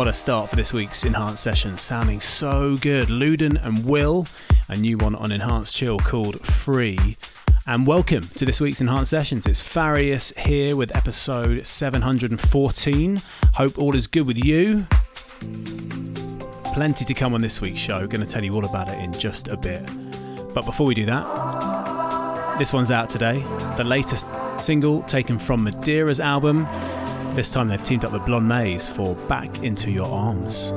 What 0.00 0.08
a 0.08 0.14
start 0.14 0.48
for 0.48 0.56
this 0.56 0.72
week's 0.72 1.04
Enhanced 1.04 1.42
session, 1.42 1.76
sounding 1.76 2.22
so 2.22 2.78
good. 2.78 3.08
Luden 3.08 3.62
and 3.62 3.84
Will, 3.84 4.26
a 4.70 4.74
new 4.74 4.96
one 4.96 5.14
on 5.14 5.30
Enhanced 5.30 5.76
Chill 5.76 5.98
called 5.98 6.40
Free. 6.40 7.18
And 7.66 7.86
welcome 7.86 8.22
to 8.22 8.46
this 8.46 8.62
week's 8.62 8.80
Enhanced 8.80 9.10
Sessions. 9.10 9.44
It's 9.44 9.62
Farius 9.62 10.34
here 10.38 10.74
with 10.74 10.96
episode 10.96 11.66
714. 11.66 13.20
Hope 13.52 13.78
all 13.78 13.94
is 13.94 14.06
good 14.06 14.26
with 14.26 14.42
you. 14.42 14.86
Plenty 16.72 17.04
to 17.04 17.12
come 17.12 17.34
on 17.34 17.42
this 17.42 17.60
week's 17.60 17.80
show. 17.80 18.06
Going 18.06 18.26
to 18.26 18.32
tell 18.32 18.42
you 18.42 18.54
all 18.54 18.64
about 18.64 18.88
it 18.88 18.98
in 19.00 19.12
just 19.12 19.48
a 19.48 19.56
bit. 19.58 19.84
But 20.54 20.64
before 20.64 20.86
we 20.86 20.94
do 20.94 21.04
that, 21.04 22.58
this 22.58 22.72
one's 22.72 22.90
out 22.90 23.10
today. 23.10 23.40
The 23.76 23.84
latest 23.84 24.26
single 24.58 25.02
taken 25.02 25.38
from 25.38 25.62
Modera's 25.62 26.20
album. 26.20 26.66
This 27.34 27.50
time 27.52 27.68
they've 27.68 27.82
teamed 27.82 28.04
up 28.04 28.12
with 28.12 28.26
Blonde 28.26 28.48
Maze 28.48 28.88
for 28.88 29.14
Back 29.28 29.62
Into 29.62 29.90
Your 29.90 30.06
Arms. 30.06 30.72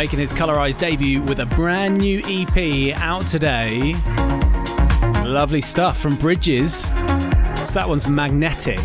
Making 0.00 0.18
his 0.18 0.32
colorized 0.32 0.78
debut 0.78 1.20
with 1.24 1.40
a 1.40 1.46
brand 1.54 1.98
new 1.98 2.22
EP 2.24 2.96
out 3.02 3.26
today. 3.26 3.92
Lovely 5.26 5.60
stuff 5.60 6.00
from 6.00 6.16
Bridges. 6.16 6.84
So 6.84 7.74
that 7.74 7.84
one's 7.86 8.08
magnetic. 8.08 8.78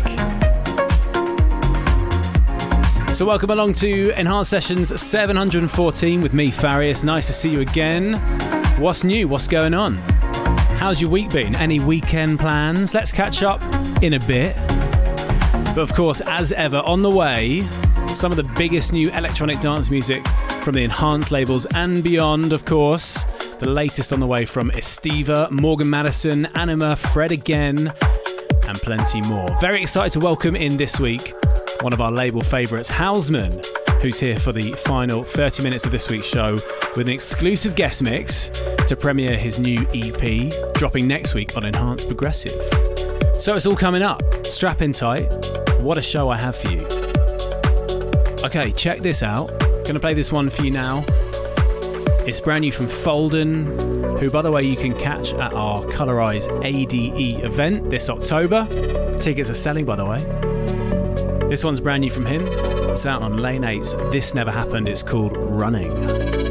So, 3.14 3.24
welcome 3.24 3.48
along 3.48 3.72
to 3.76 4.10
Enhanced 4.20 4.50
Sessions 4.50 5.00
714 5.00 6.20
with 6.20 6.34
me, 6.34 6.50
Farius. 6.50 7.02
Nice 7.02 7.28
to 7.28 7.32
see 7.32 7.48
you 7.48 7.62
again. 7.62 8.16
What's 8.78 9.02
new? 9.02 9.26
What's 9.26 9.48
going 9.48 9.72
on? 9.72 9.96
How's 10.76 11.00
your 11.00 11.08
week 11.08 11.30
been? 11.30 11.56
Any 11.56 11.80
weekend 11.80 12.40
plans? 12.40 12.92
Let's 12.92 13.10
catch 13.10 13.42
up 13.42 13.62
in 14.02 14.12
a 14.12 14.20
bit. 14.20 14.54
But 15.74 15.78
of 15.78 15.94
course, 15.94 16.20
as 16.26 16.52
ever, 16.52 16.82
on 16.84 17.00
the 17.00 17.10
way, 17.10 17.66
some 18.14 18.32
of 18.32 18.36
the 18.36 18.50
biggest 18.56 18.92
new 18.92 19.10
electronic 19.10 19.60
dance 19.60 19.90
music 19.90 20.26
from 20.62 20.74
the 20.74 20.84
Enhanced 20.84 21.30
labels 21.30 21.66
and 21.74 22.02
beyond, 22.02 22.52
of 22.52 22.64
course. 22.64 23.22
The 23.58 23.68
latest 23.68 24.12
on 24.12 24.20
the 24.20 24.26
way 24.26 24.44
from 24.44 24.70
Estiva, 24.72 25.48
Morgin 25.50 25.86
Madison, 25.86 26.44
Anyma, 26.54 26.96
Fred 26.96 27.32
again, 27.32 27.92
and 28.68 28.76
plenty 28.78 29.20
more. 29.22 29.48
Very 29.60 29.80
excited 29.82 30.18
to 30.18 30.24
welcome 30.24 30.56
in 30.56 30.76
this 30.76 31.00
week 31.00 31.32
one 31.82 31.92
of 31.92 32.00
our 32.00 32.10
label 32.10 32.40
favourites, 32.40 32.90
Hausman, 32.90 33.64
who's 34.02 34.18
here 34.18 34.38
for 34.38 34.52
the 34.52 34.72
final 34.72 35.22
30 35.22 35.62
minutes 35.62 35.84
of 35.84 35.92
this 35.92 36.08
week's 36.10 36.26
show 36.26 36.52
with 36.96 37.08
an 37.08 37.14
exclusive 37.14 37.74
guest 37.74 38.02
mix 38.02 38.48
to 38.88 38.96
premiere 38.96 39.36
his 39.36 39.58
new 39.58 39.86
EP, 39.94 40.52
dropping 40.74 41.06
next 41.06 41.34
week 41.34 41.56
on 41.56 41.64
Enhanced 41.64 42.06
Progressive. 42.06 42.60
So 43.40 43.54
it's 43.54 43.66
all 43.66 43.76
coming 43.76 44.02
up. 44.02 44.22
Strap 44.44 44.82
in 44.82 44.92
tight. 44.92 45.32
What 45.80 45.98
a 45.98 46.02
show 46.02 46.28
I 46.28 46.36
have 46.36 46.56
for 46.56 46.70
you. 46.70 46.95
Okay, 48.44 48.70
check 48.72 49.00
this 49.00 49.22
out. 49.22 49.50
Gonna 49.86 49.98
play 49.98 50.14
this 50.14 50.30
one 50.30 50.50
for 50.50 50.62
you 50.64 50.70
now. 50.70 51.04
It's 52.26 52.40
brand 52.40 52.62
new 52.62 52.72
from 52.72 52.86
Falden, 52.86 54.18
who, 54.18 54.30
by 54.30 54.42
the 54.42 54.50
way, 54.50 54.62
you 54.62 54.76
can 54.76 54.94
catch 54.98 55.32
at 55.32 55.52
our 55.52 55.82
Colorize 55.84 56.46
ADE 56.64 57.44
event 57.44 57.88
this 57.90 58.08
October. 58.08 58.66
Tickets 59.18 59.50
are 59.50 59.54
selling, 59.54 59.84
by 59.84 59.96
the 59.96 60.04
way. 60.04 60.20
This 61.48 61.64
one's 61.64 61.80
brand 61.80 62.00
new 62.00 62.10
from 62.10 62.26
him. 62.26 62.46
It's 62.90 63.06
out 63.06 63.22
on 63.22 63.36
Lane 63.36 63.62
8's 63.62 63.94
This 64.12 64.34
Never 64.34 64.50
Happened. 64.50 64.88
It's 64.88 65.02
called 65.02 65.36
Running. 65.36 66.45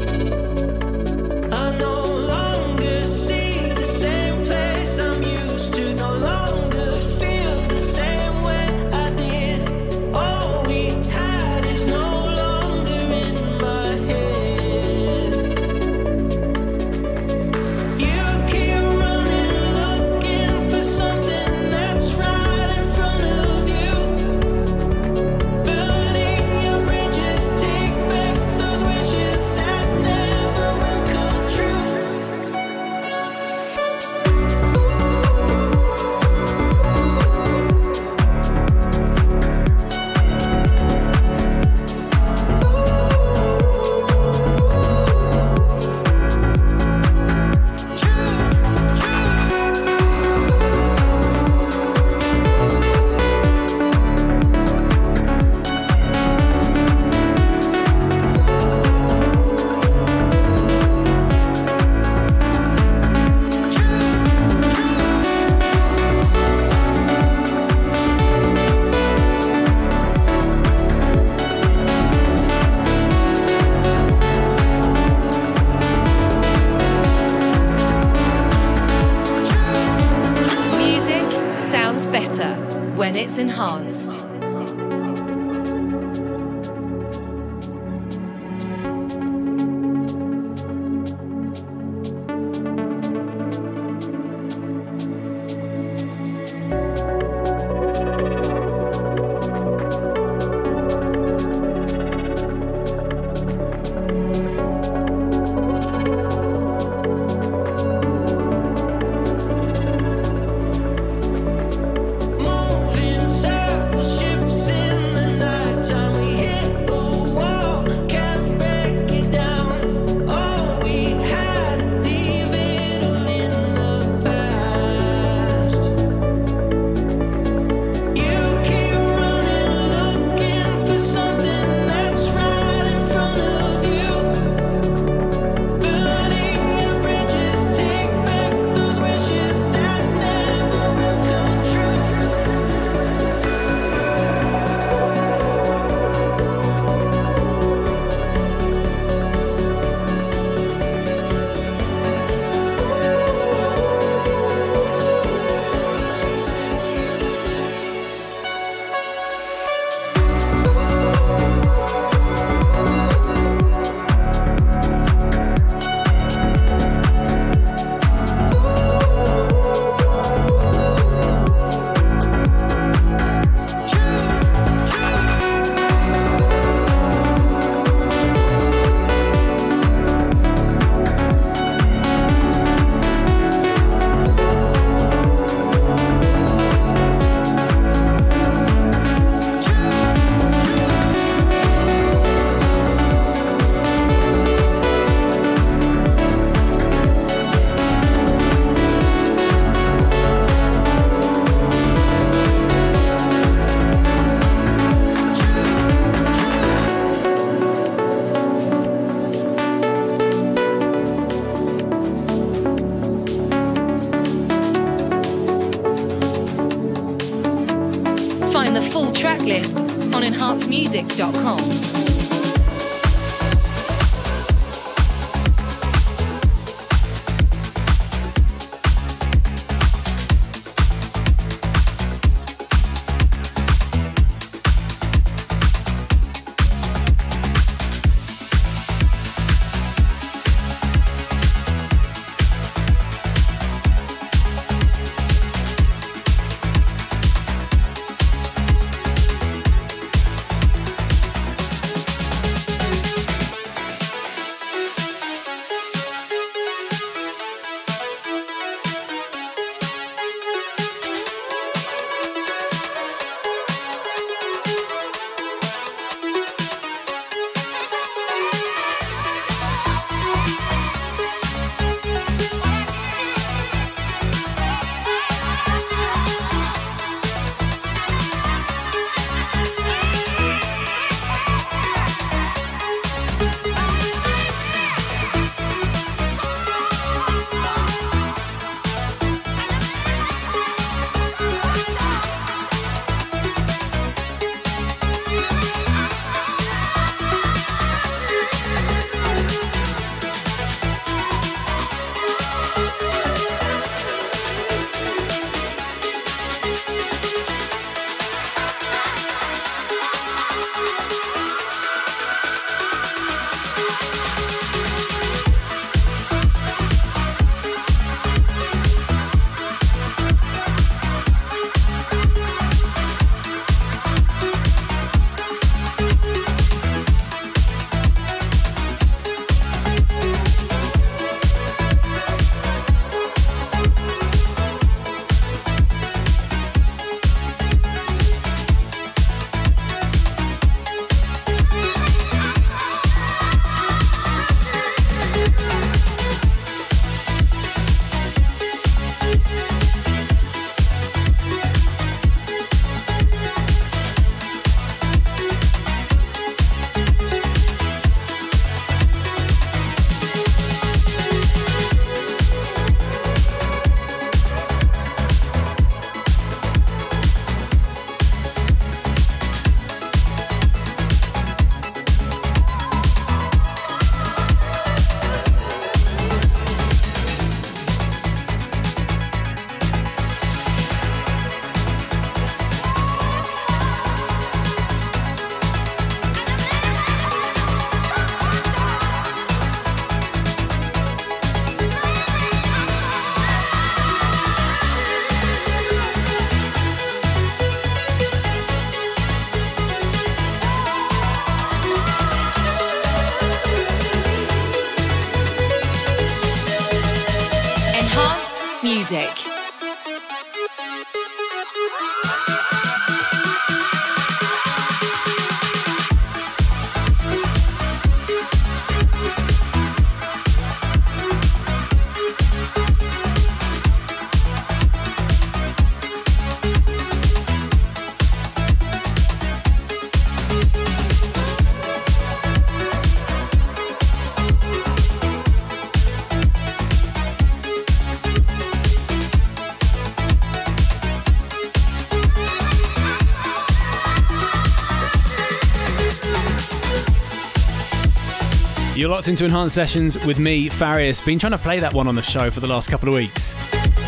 You're 449.06 449.14
locked 449.14 449.28
into 449.28 449.44
Enhanced 449.44 449.76
Sessions 449.76 450.26
with 450.26 450.40
me, 450.40 450.68
Farius. 450.68 451.24
Been 451.24 451.38
trying 451.38 451.52
to 451.52 451.58
play 451.58 451.78
that 451.78 451.94
one 451.94 452.08
on 452.08 452.16
the 452.16 452.22
show 452.22 452.50
for 452.50 452.58
the 452.58 452.66
last 452.66 452.90
couple 452.90 453.08
of 453.08 453.14
weeks. 453.14 453.54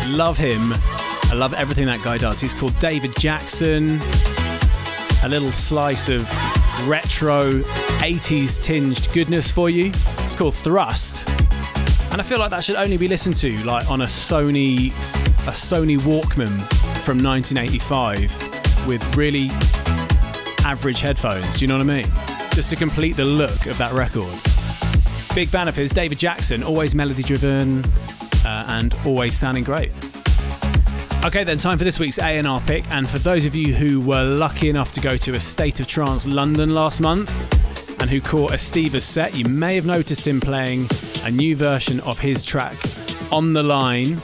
Love 0.09 0.37
him. 0.37 0.73
I 0.73 1.35
love 1.35 1.53
everything 1.53 1.85
that 1.85 2.03
guy 2.03 2.17
does. 2.17 2.41
He's 2.41 2.53
called 2.53 2.77
David 2.81 3.15
Jackson. 3.15 4.01
A 5.23 5.29
little 5.29 5.53
slice 5.53 6.09
of 6.09 6.29
retro 6.85 7.61
80s 8.01 8.61
tinged 8.61 9.07
goodness 9.13 9.49
for 9.49 9.69
you. 9.69 9.85
It's 10.17 10.33
called 10.33 10.53
Thrust. 10.53 11.25
And 12.11 12.19
I 12.19 12.23
feel 12.25 12.39
like 12.39 12.49
that 12.49 12.65
should 12.65 12.75
only 12.75 12.97
be 12.97 13.07
listened 13.07 13.37
to 13.37 13.55
like 13.63 13.89
on 13.89 14.01
a 14.01 14.07
Sony 14.07 14.87
a 15.47 15.53
Sony 15.53 15.97
Walkman 15.97 16.59
from 17.05 17.23
1985 17.23 18.85
with 18.85 19.15
really 19.15 19.49
average 20.65 20.99
headphones. 20.99 21.55
Do 21.55 21.61
you 21.61 21.67
know 21.69 21.77
what 21.77 21.89
I 21.89 22.01
mean? 22.01 22.11
Just 22.51 22.69
to 22.71 22.75
complete 22.75 23.15
the 23.15 23.23
look 23.23 23.65
of 23.65 23.77
that 23.77 23.93
record. 23.93 24.48
Big 25.35 25.47
fan 25.47 25.67
of 25.67 25.75
his, 25.75 25.91
David 25.91 26.19
Jackson, 26.19 26.63
always 26.63 26.95
melody 26.95 27.23
driven 27.23 27.85
uh, 28.45 28.65
and 28.67 28.95
always 29.05 29.37
sounding 29.37 29.63
great. 29.63 29.91
Okay, 31.25 31.43
then 31.43 31.57
time 31.57 31.77
for 31.77 31.83
this 31.83 31.99
week's 31.99 32.17
A&R 32.17 32.61
pick. 32.61 32.89
And 32.91 33.09
for 33.09 33.19
those 33.19 33.45
of 33.45 33.53
you 33.53 33.73
who 33.73 34.01
were 34.01 34.23
lucky 34.23 34.69
enough 34.69 34.91
to 34.93 35.01
go 35.01 35.17
to 35.17 35.35
a 35.35 35.39
State 35.39 35.79
of 35.79 35.87
Trance 35.87 36.25
London 36.25 36.73
last 36.73 36.99
month 36.99 37.29
and 38.01 38.09
who 38.09 38.21
caught 38.21 38.51
Estiva's 38.51 39.05
set, 39.05 39.35
you 39.35 39.45
may 39.45 39.75
have 39.75 39.85
noticed 39.85 40.25
him 40.25 40.41
playing 40.41 40.87
a 41.23 41.31
new 41.31 41.55
version 41.55 41.99
of 42.01 42.19
his 42.19 42.43
track 42.43 42.75
On 43.31 43.53
the 43.53 43.61
Line. 43.61 44.21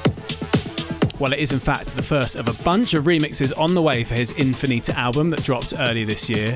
Well, 1.19 1.33
it 1.33 1.39
is 1.39 1.51
in 1.51 1.59
fact 1.59 1.95
the 1.95 2.01
first 2.01 2.35
of 2.35 2.47
a 2.47 2.63
bunch 2.63 2.93
of 2.93 3.03
remixes 3.03 3.57
on 3.57 3.73
the 3.73 3.81
way 3.81 4.03
for 4.03 4.15
his 4.15 4.33
Infinita 4.33 4.95
album 4.95 5.29
that 5.29 5.43
drops 5.43 5.73
early 5.73 6.05
this 6.05 6.29
year. 6.29 6.55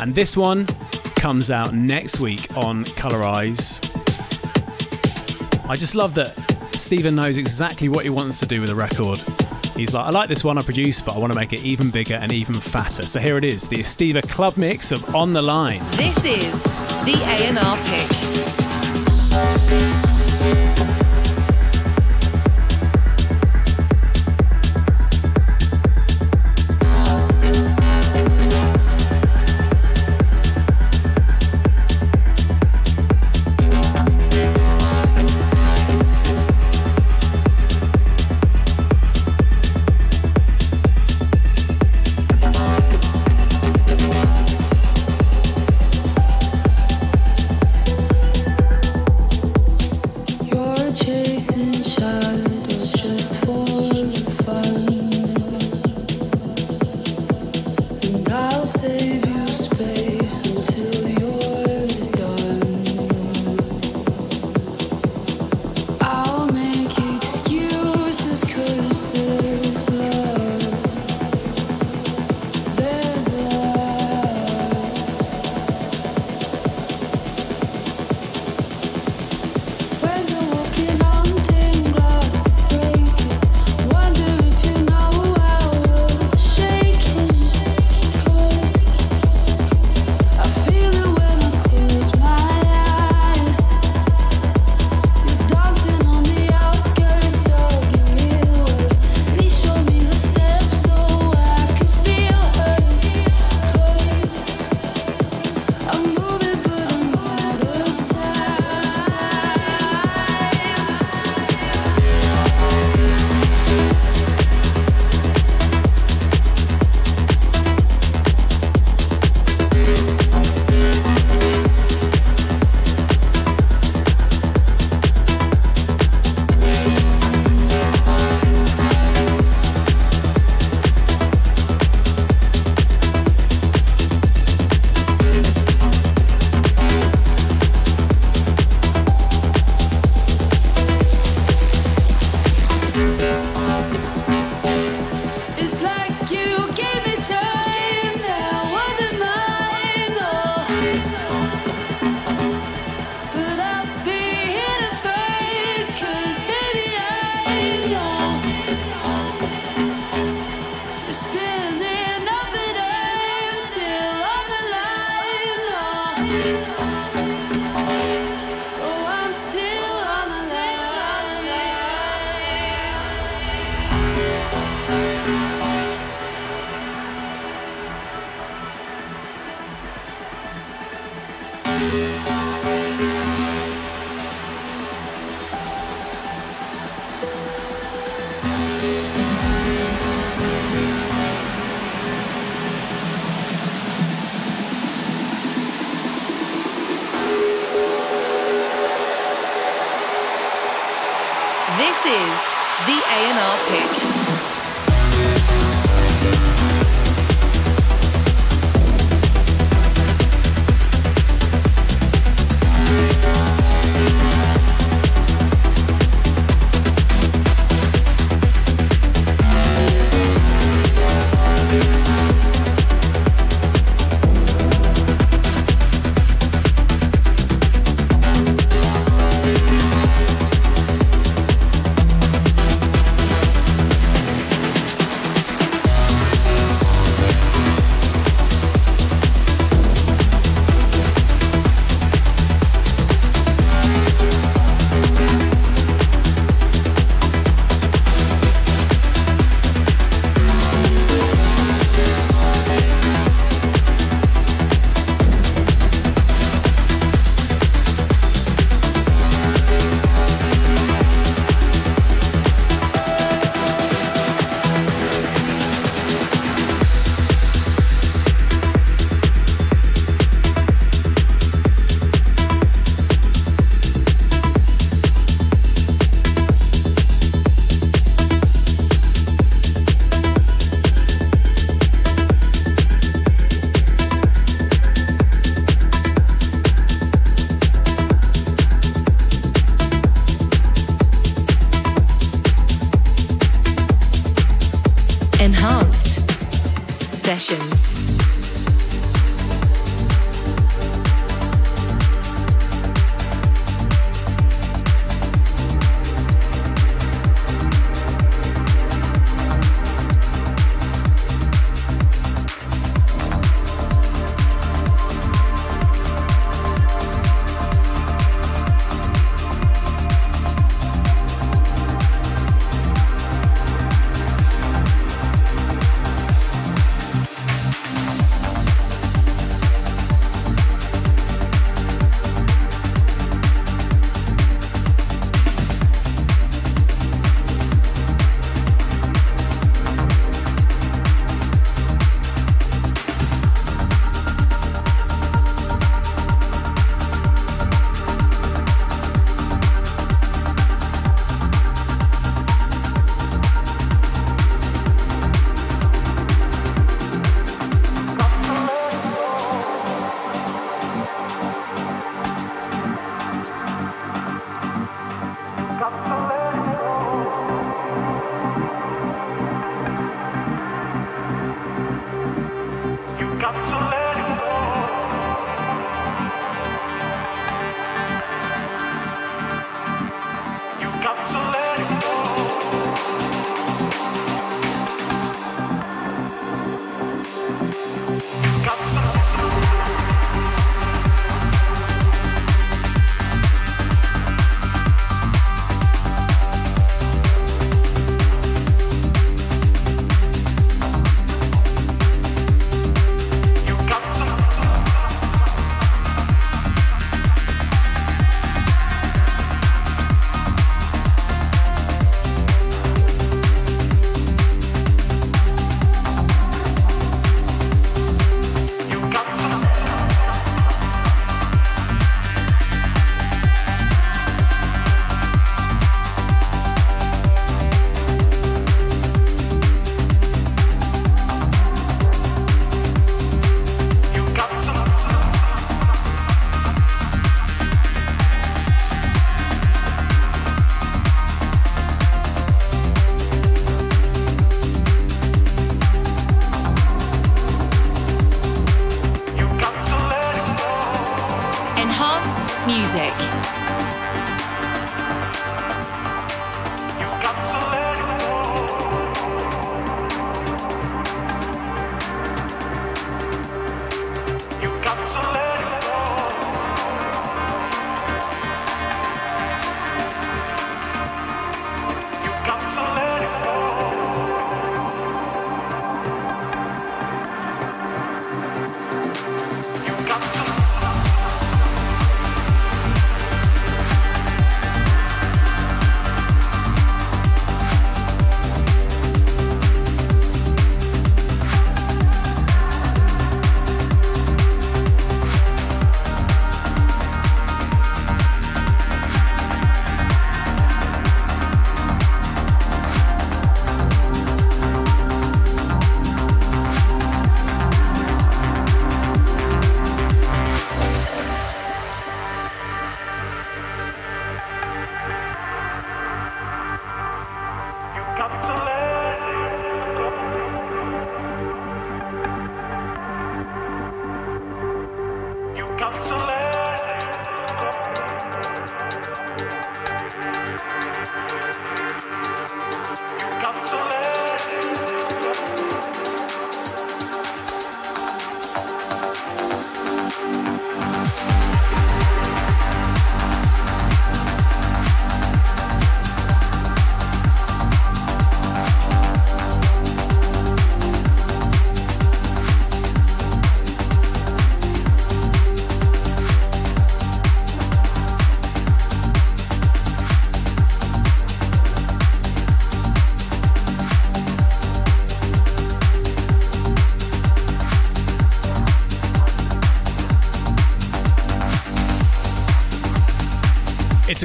And 0.00 0.14
this 0.14 0.36
one 0.36 0.66
comes 1.24 1.50
out 1.50 1.72
next 1.72 2.20
week 2.20 2.54
on 2.54 2.84
Colorize. 2.84 3.80
I 5.66 5.74
just 5.74 5.94
love 5.94 6.12
that 6.16 6.34
Stephen 6.74 7.14
knows 7.14 7.38
exactly 7.38 7.88
what 7.88 8.04
he 8.04 8.10
wants 8.10 8.40
to 8.40 8.46
do 8.46 8.60
with 8.60 8.68
a 8.68 8.74
record. 8.74 9.18
He's 9.74 9.94
like, 9.94 10.04
I 10.04 10.10
like 10.10 10.28
this 10.28 10.44
one 10.44 10.58
I 10.58 10.60
produced, 10.60 11.06
but 11.06 11.16
I 11.16 11.18
want 11.18 11.32
to 11.32 11.38
make 11.38 11.54
it 11.54 11.64
even 11.64 11.90
bigger 11.90 12.16
and 12.16 12.30
even 12.30 12.56
fatter. 12.56 13.06
So 13.06 13.20
here 13.20 13.38
it 13.38 13.44
is, 13.44 13.66
the 13.68 13.78
Estiva 13.78 14.28
Club 14.28 14.58
Mix 14.58 14.92
of 14.92 15.14
On 15.14 15.32
the 15.32 15.40
Line. 15.40 15.80
This 15.92 16.22
is 16.26 16.62
the 17.06 17.14
A&R 17.16 17.78
pick. 20.84 20.93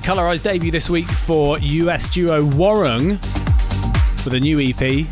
Colorized 0.09 0.41
debut 0.41 0.71
this 0.71 0.89
week 0.89 1.05
for 1.05 1.59
US 1.59 2.09
duo 2.09 2.41
Warung 2.43 3.09
with 4.25 4.33
a 4.33 4.39
new 4.39 4.59
EP. 4.59 5.05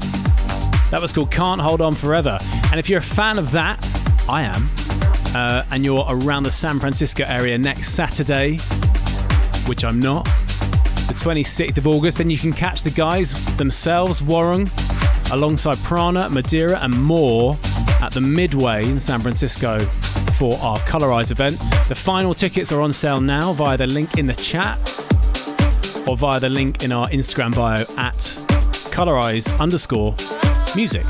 That 0.89 0.97
was 0.99 1.13
called 1.13 1.29
Can't 1.29 1.61
Hold 1.61 1.81
On 1.81 1.93
Forever. 1.93 2.39
And 2.71 2.79
if 2.79 2.89
you're 2.89 2.97
a 2.97 3.03
fan 3.03 3.37
of 3.37 3.51
that, 3.51 3.77
I 4.27 4.41
am, 4.41 4.67
uh, 5.35 5.61
and 5.69 5.83
you're 5.85 6.03
around 6.09 6.43
the 6.43 6.51
San 6.51 6.79
Francisco 6.79 7.25
area 7.27 7.59
next 7.59 7.89
Saturday, 7.89 8.57
which 9.67 9.83
I'm 9.85 9.99
not, 9.99 10.25
the 10.25 11.13
26th 11.15 11.77
of 11.77 11.85
August, 11.85 12.17
then 12.17 12.31
you 12.31 12.39
can 12.39 12.51
catch 12.51 12.81
the 12.81 12.89
guys 12.89 13.55
themselves, 13.55 14.19
Warung, 14.21 14.67
alongside 15.31 15.77
Prana, 15.83 16.21
Modera, 16.21 16.83
and 16.83 16.99
more 16.99 17.55
at 18.01 18.13
the 18.13 18.21
Midway 18.21 18.89
in 18.89 18.99
San 18.99 19.19
Francisco 19.19 19.77
for 20.37 20.57
our 20.59 20.77
Colorize 20.79 21.31
event. 21.31 21.57
The 21.87 21.95
final 21.95 22.33
tickets 22.35 22.71
are 22.71 22.81
on 22.81 22.93
sale 22.93 23.19
now 23.19 23.53
via 23.53 23.75
the 23.75 23.87
link 23.87 24.17
in 24.17 24.27
the 24.27 24.35
chat 24.35 24.77
or 26.07 26.15
via 26.15 26.39
the 26.39 26.49
link 26.49 26.83
in 26.83 26.91
our 26.91 27.09
Instagram 27.09 27.55
bio 27.55 27.81
at 27.97 28.15
colorize 28.93 29.47
underscore 29.59 30.15
music. 30.75 31.05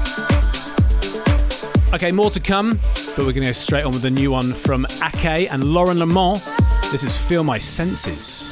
Okay, 1.93 2.11
more 2.11 2.29
to 2.31 2.39
come, 2.39 2.79
but 3.15 3.19
we're 3.19 3.33
going 3.33 3.35
to 3.35 3.49
go 3.49 3.51
straight 3.51 3.83
on 3.83 3.91
with 3.91 4.01
the 4.01 4.11
new 4.11 4.31
one 4.31 4.53
from 4.53 4.85
ACAY 5.01 5.47
and 5.49 5.63
Lauren 5.63 5.99
L'aimant. 5.99 6.41
This 6.91 7.03
is 7.03 7.17
Feel 7.17 7.43
My 7.43 7.57
Senses. 7.57 8.49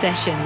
Sessions. 0.00 0.37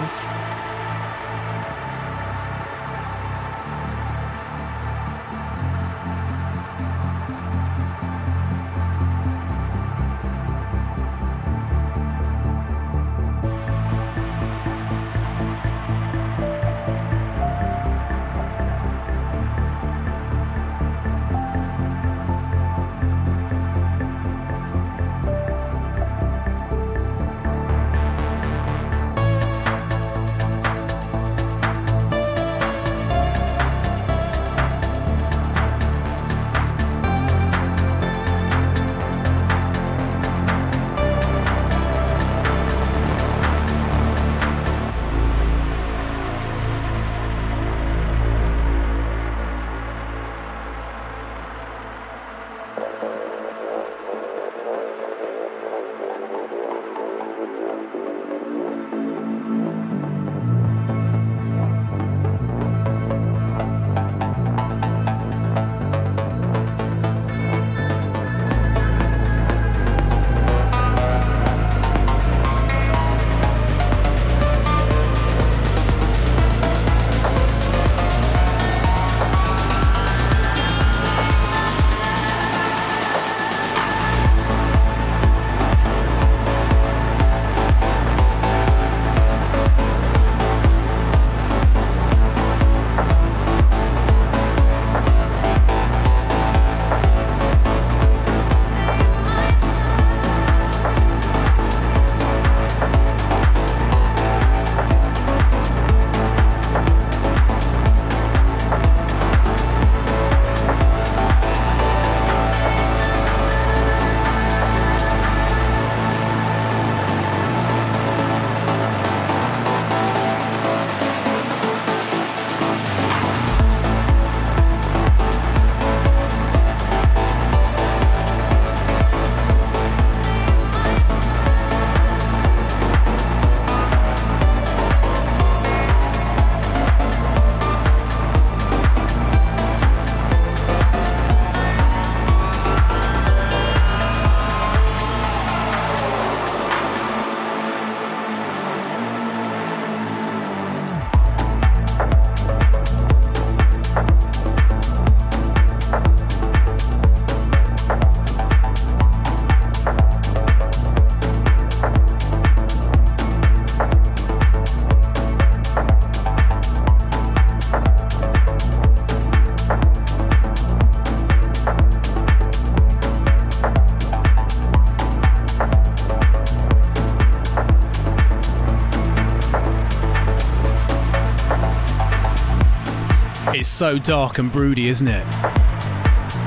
So 183.83 183.99
dark 183.99 184.39
and 184.39 184.53
broody, 184.53 184.89
isn't 184.89 185.09
it? 185.09 185.27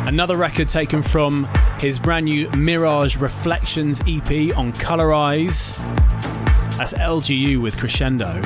Another 0.07 0.37
record 0.37 0.69
taken 0.69 1.01
from 1.03 1.43
his 1.79 1.99
brand 1.99 2.23
new 2.23 2.49
Mirage 2.51 3.17
Reflections 3.17 3.99
EP 4.07 4.57
on 4.57 4.71
Colorize. 4.71 5.75
That's 6.77 6.93
LGU 6.93 7.61
with 7.61 7.77
Crescendo. 7.77 8.39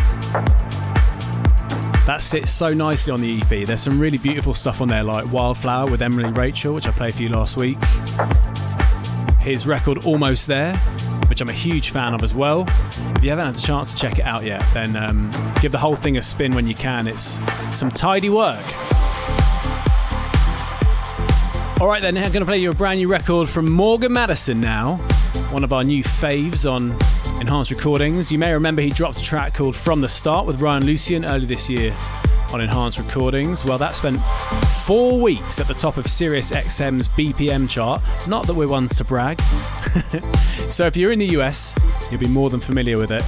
That 2.08 2.18
sits 2.22 2.52
so 2.52 2.70
nicely 2.70 3.14
on 3.14 3.22
the 3.22 3.40
EP. 3.40 3.68
There's 3.68 3.84
some 3.84 4.00
really 4.00 4.18
beautiful 4.18 4.56
stuff 4.56 4.82
on 4.82 4.88
there, 4.88 5.04
like 5.04 5.32
Wildflower 5.32 5.92
with 5.92 6.02
Emily 6.02 6.32
Rachel, 6.32 6.74
which 6.74 6.88
I 6.88 6.92
played 6.92 7.14
for 7.14 7.22
you 7.22 7.30
last 7.30 7.58
week. 7.58 7.78
His 9.40 9.68
record 9.68 10.04
Almost 10.04 10.48
There, 10.48 10.76
which 11.30 11.42
I'm 11.42 11.50
a 11.50 11.54
huge 11.54 11.92
fan 11.92 12.16
of 12.16 12.24
as 12.24 12.34
well. 12.34 12.66
If 13.16 13.24
you 13.24 13.30
haven't 13.30 13.46
had 13.46 13.56
a 13.56 13.62
chance 13.62 13.94
to 13.94 14.00
check 14.00 14.18
it 14.18 14.26
out 14.26 14.44
yet, 14.44 14.64
then 14.74 14.96
um, 14.96 15.30
give 15.62 15.72
the 15.72 15.78
whole 15.78 15.96
thing 15.96 16.18
a 16.18 16.24
spin 16.24 16.56
when 16.56 16.66
you 16.66 16.74
can. 16.74 17.08
It's 17.08 17.38
some 17.72 17.92
tidy 17.92 18.30
work. 18.30 18.64
All 21.82 21.88
right, 21.88 22.02
then, 22.02 22.18
I'm 22.18 22.34
going 22.34 22.42
to 22.42 22.46
play 22.46 22.58
you 22.58 22.72
a 22.72 22.74
brand 22.74 23.00
new 23.00 23.08
record 23.08 23.48
from 23.48 23.66
Morgin 23.66 24.12
Madison 24.12 24.60
now, 24.60 24.98
one 25.52 25.64
of 25.64 25.72
our 25.72 25.82
new 25.82 26.04
faves 26.04 26.70
on 26.70 26.92
Enhanced 27.40 27.72
Recordings. 27.72 28.30
You 28.30 28.38
may 28.38 28.52
remember 28.52 28.82
he 28.82 28.90
dropped 28.90 29.18
a 29.20 29.24
track 29.24 29.54
called 29.54 29.78
From 29.78 30.02
the 30.02 30.10
Start 30.10 30.46
with 30.46 30.60
Ryan 30.60 30.86
Lucian 30.86 31.24
early 31.24 31.46
this 31.46 31.70
year 31.70 31.96
on 32.52 32.60
Enhanced 32.60 33.00
Recordings. 33.00 33.64
Well, 33.64 33.78
that 33.78 33.96
spent 33.96 34.20
four 34.84 35.22
weeks 35.22 35.62
at 35.62 35.70
the 35.70 35.74
top 35.74 35.96
of 35.96 36.06
Sirius 36.06 36.52
XM's 36.52 37.08
BPM 37.08 37.70
chart. 37.70 38.02
Not 38.28 38.46
that 38.48 38.56
we're 38.56 38.68
ones 38.68 38.94
to 38.98 39.06
brag. 39.06 39.42
so 40.70 40.86
if 40.86 40.98
you're 40.98 41.14
in 41.14 41.20
the 41.20 41.30
US, 41.38 41.74
you'll 42.12 42.20
be 42.20 42.28
more 42.28 42.50
than 42.50 42.60
familiar 42.60 42.98
with 42.98 43.12
it. 43.12 43.24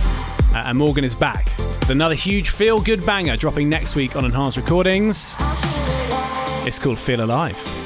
Uh, 0.53 0.63
and 0.65 0.77
Morgin 0.77 1.03
is 1.03 1.15
back 1.15 1.45
with 1.57 1.89
another 1.89 2.15
huge 2.15 2.49
feel 2.49 2.81
good 2.81 3.05
banger 3.05 3.37
dropping 3.37 3.69
next 3.69 3.95
week 3.95 4.17
on 4.17 4.25
Enhanced 4.25 4.57
Recordings. 4.57 5.35
It's 6.67 6.79
called 6.79 6.99
Feel 6.99 7.23
Alive. 7.23 7.80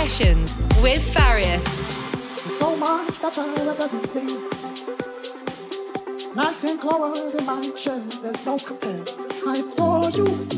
Sessions 0.00 0.56
with 0.82 1.02
Farius. 1.12 1.84
So 2.58 2.74
much 2.76 3.20
better 3.20 3.42
everything. 3.80 4.28
Nice 6.34 6.64
and 6.64 6.80
in 7.38 7.44
my 7.44 7.68
chair, 7.76 8.00
there's 8.22 8.46
no 8.46 8.56
compare. 8.56 9.04
I 9.46 9.60
you. 10.16 10.49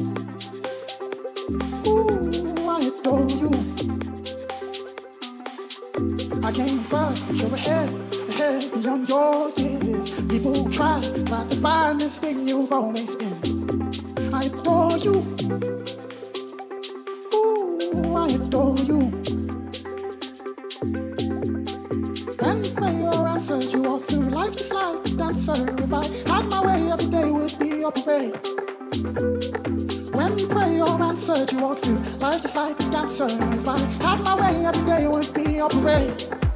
When 30.15 30.39
you 30.39 30.47
pray 30.49 30.81
or 30.81 31.03
answered, 31.03 31.53
you 31.53 31.61
walk 31.61 31.79
through 31.79 31.99
life 32.19 32.43
just 32.43 32.57
like 32.57 32.79
a 32.81 32.91
dancer. 32.91 33.27
If 33.27 33.69
I 33.69 33.79
had 33.79 34.21
my 34.23 34.35
way, 34.41 34.65
every 34.67 34.85
day 34.87 35.07
would 35.07 35.33
be 35.35 35.59
a 35.59 35.69
parade. 35.69 36.52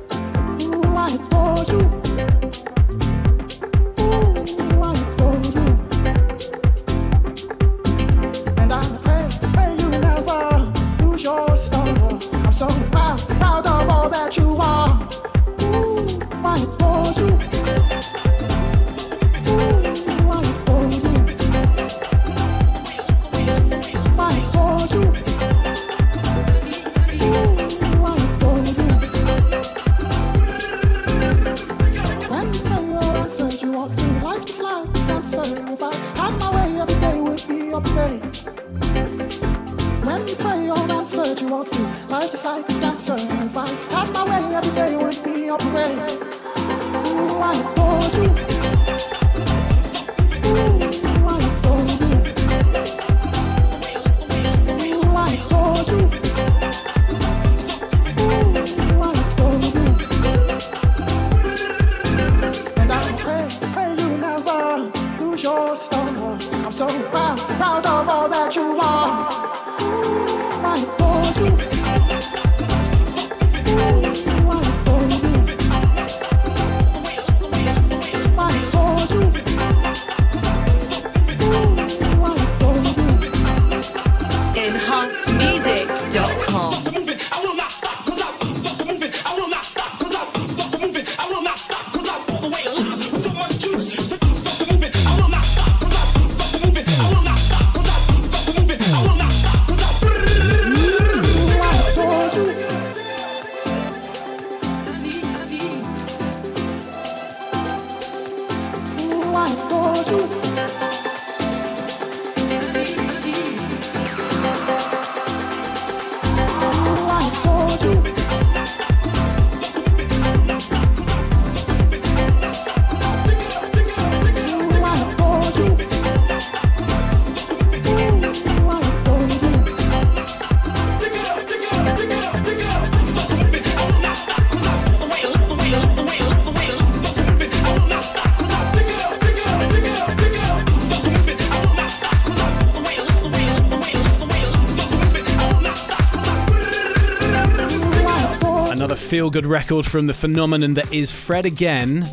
Feel 149.16 149.30
good 149.30 149.46
record 149.46 149.86
from 149.86 150.04
the 150.04 150.12
phenomenon 150.12 150.74
that 150.74 150.92
is 150.92 151.10
Fred 151.10 151.46
again, 151.46 152.04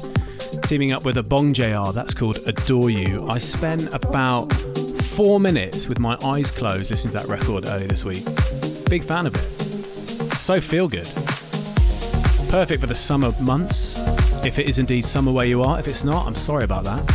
teaming 0.64 0.93
up 0.93 1.04
with 1.04 1.18
Obongjayar. 1.18 1.93
That's 1.93 2.14
called 2.14 2.38
Adore 2.47 2.89
You. 2.89 3.28
I 3.28 3.39
spent 3.39 3.93
about 3.93 4.54
four 5.04 5.38
minutes 5.41 5.89
with 5.89 5.99
my 5.99 6.18
eyes 6.24 6.49
closed 6.49 6.91
listening 6.91 7.12
to 7.12 7.18
that 7.18 7.28
record 7.28 7.68
earlier 7.68 7.89
this 7.89 8.06
week. 8.06 8.24
Big 8.89 9.04
fan 9.04 9.28
of 9.28 9.36
it. 9.36 10.38
So 10.38 10.62
feel 10.62 10.88
good. 10.88 11.04
Perfect 12.49 12.80
for 12.80 12.88
the 12.88 12.95
summer 12.95 13.34
months, 13.41 13.99
if 14.45 14.58
it 14.58 14.70
is 14.70 14.80
indeed 14.80 15.06
summer 15.06 15.34
where 15.34 15.45
you 15.45 15.62
are. 15.62 15.78
If 15.80 15.88
it's 15.88 16.06
not, 16.06 16.26
I'm 16.26 16.38
sorry 16.38 16.64
about 16.64 16.86
that. 16.86 17.06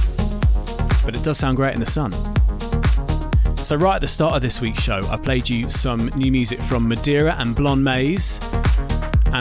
But 1.03 1.15
it 1.15 1.25
does 1.25 1.39
sound 1.39 1.57
great 1.57 1.73
in 1.73 1.81
the 1.81 1.87
sun. 1.87 2.13
So, 3.57 3.75
right 3.75 3.95
at 3.95 4.01
the 4.03 4.07
start 4.07 4.35
of 4.35 4.43
this 4.43 4.61
week's 4.61 4.83
show, 4.83 5.01
I 5.11 5.17
played 5.17 5.49
you 5.49 5.71
some 5.71 6.09
new 6.09 6.31
music 6.31 6.61
from 6.61 6.91
Modera 6.91 7.41
and 7.41 7.57
Blonde 7.57 7.83
Maze. 7.83 8.39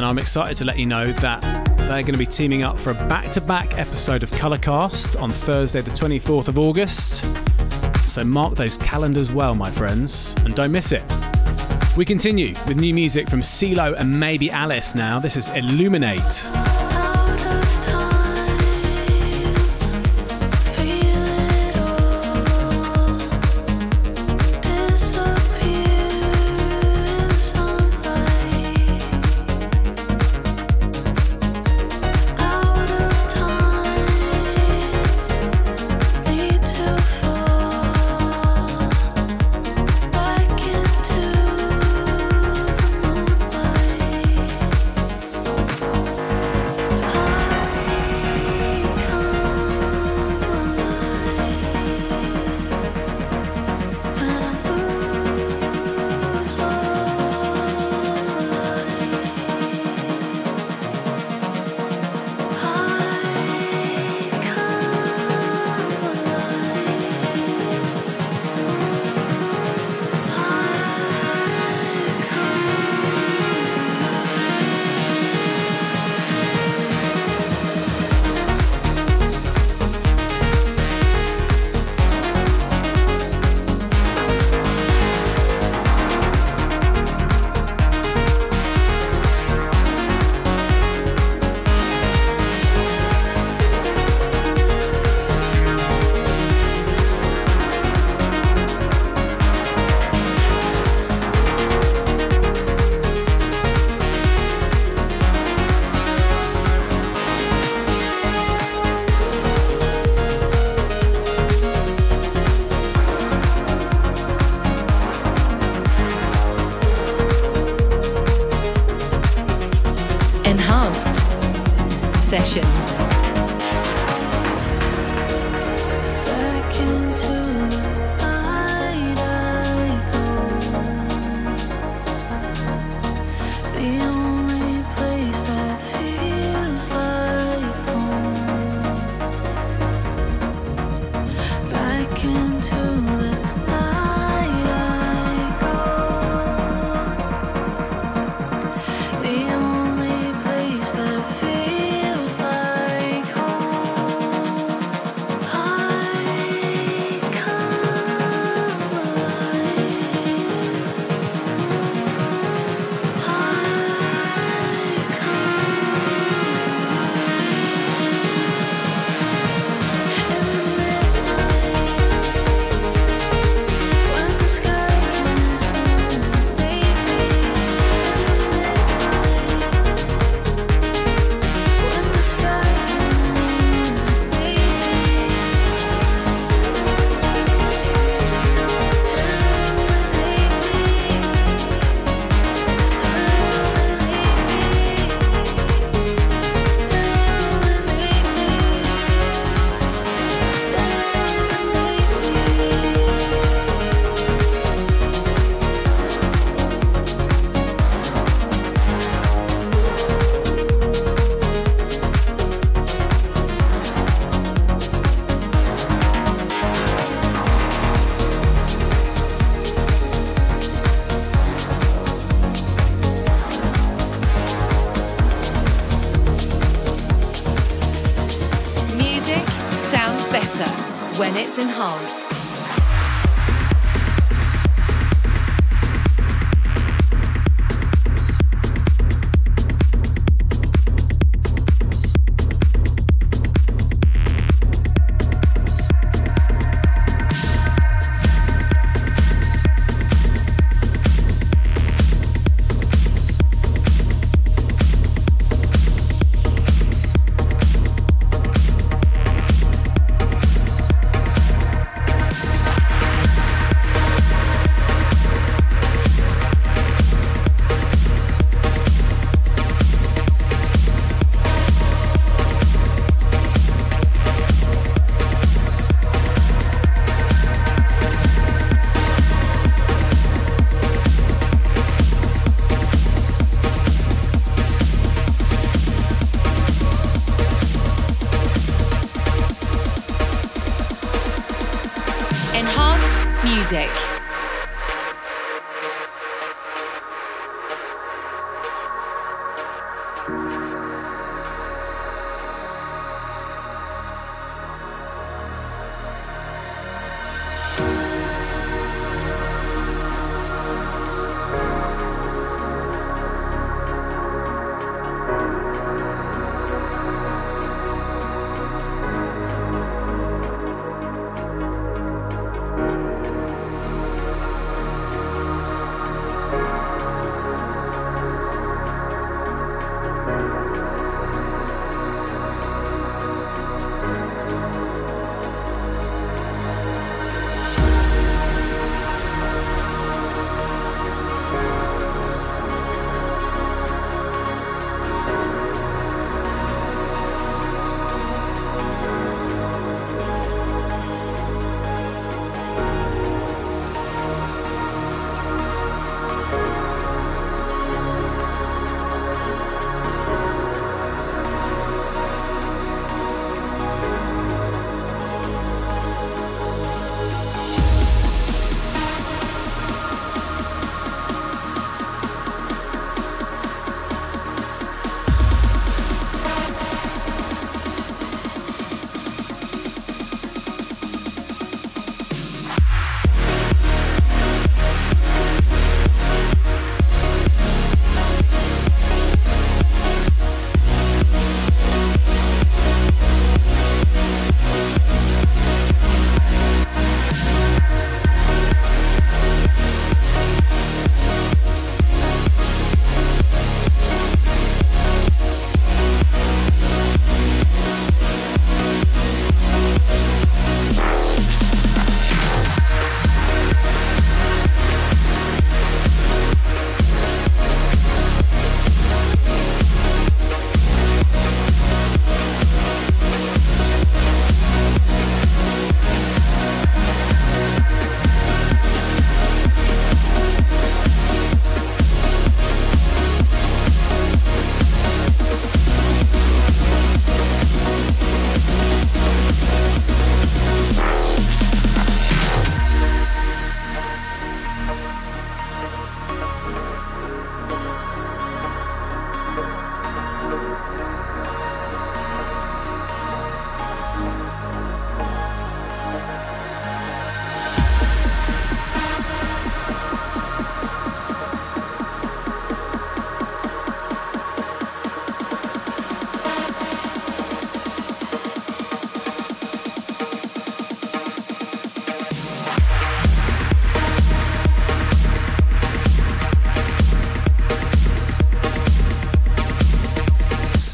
I'm 0.07 0.19
excited 0.19 0.55
to 0.59 0.63
let 0.63 0.79
you 0.79 0.85
know 0.85 1.11
that 1.11 1.41
they're 1.79 2.01
going 2.01 2.13
to 2.13 2.17
be 2.17 2.25
teaming 2.25 2.63
up 2.63 2.77
for 2.77 2.91
a 2.91 2.93
back 2.93 3.29
to 3.33 3.41
back 3.41 3.77
episode 3.77 4.23
of 4.23 4.31
Colourcast 4.31 5.21
on 5.21 5.29
Thursday, 5.29 5.81
the 5.81 5.91
24th 5.91 6.47
of 6.47 6.57
August. 6.57 7.25
So, 8.07 8.23
mark 8.23 8.55
those 8.55 8.77
calendars 8.77 9.33
well, 9.33 9.53
my 9.53 9.69
friends, 9.69 10.33
and 10.45 10.55
don't 10.55 10.71
miss 10.71 10.93
it. 10.93 11.03
We 11.97 12.05
continue 12.05 12.53
with 12.69 12.77
new 12.77 12.93
music 12.93 13.29
from 13.29 13.41
CeeLo 13.41 13.99
and 13.99 14.17
maybe 14.17 14.49
Alice 14.49 14.95
now. 14.95 15.19
This 15.19 15.35
is 15.35 15.53
Illuminate. 15.53 16.66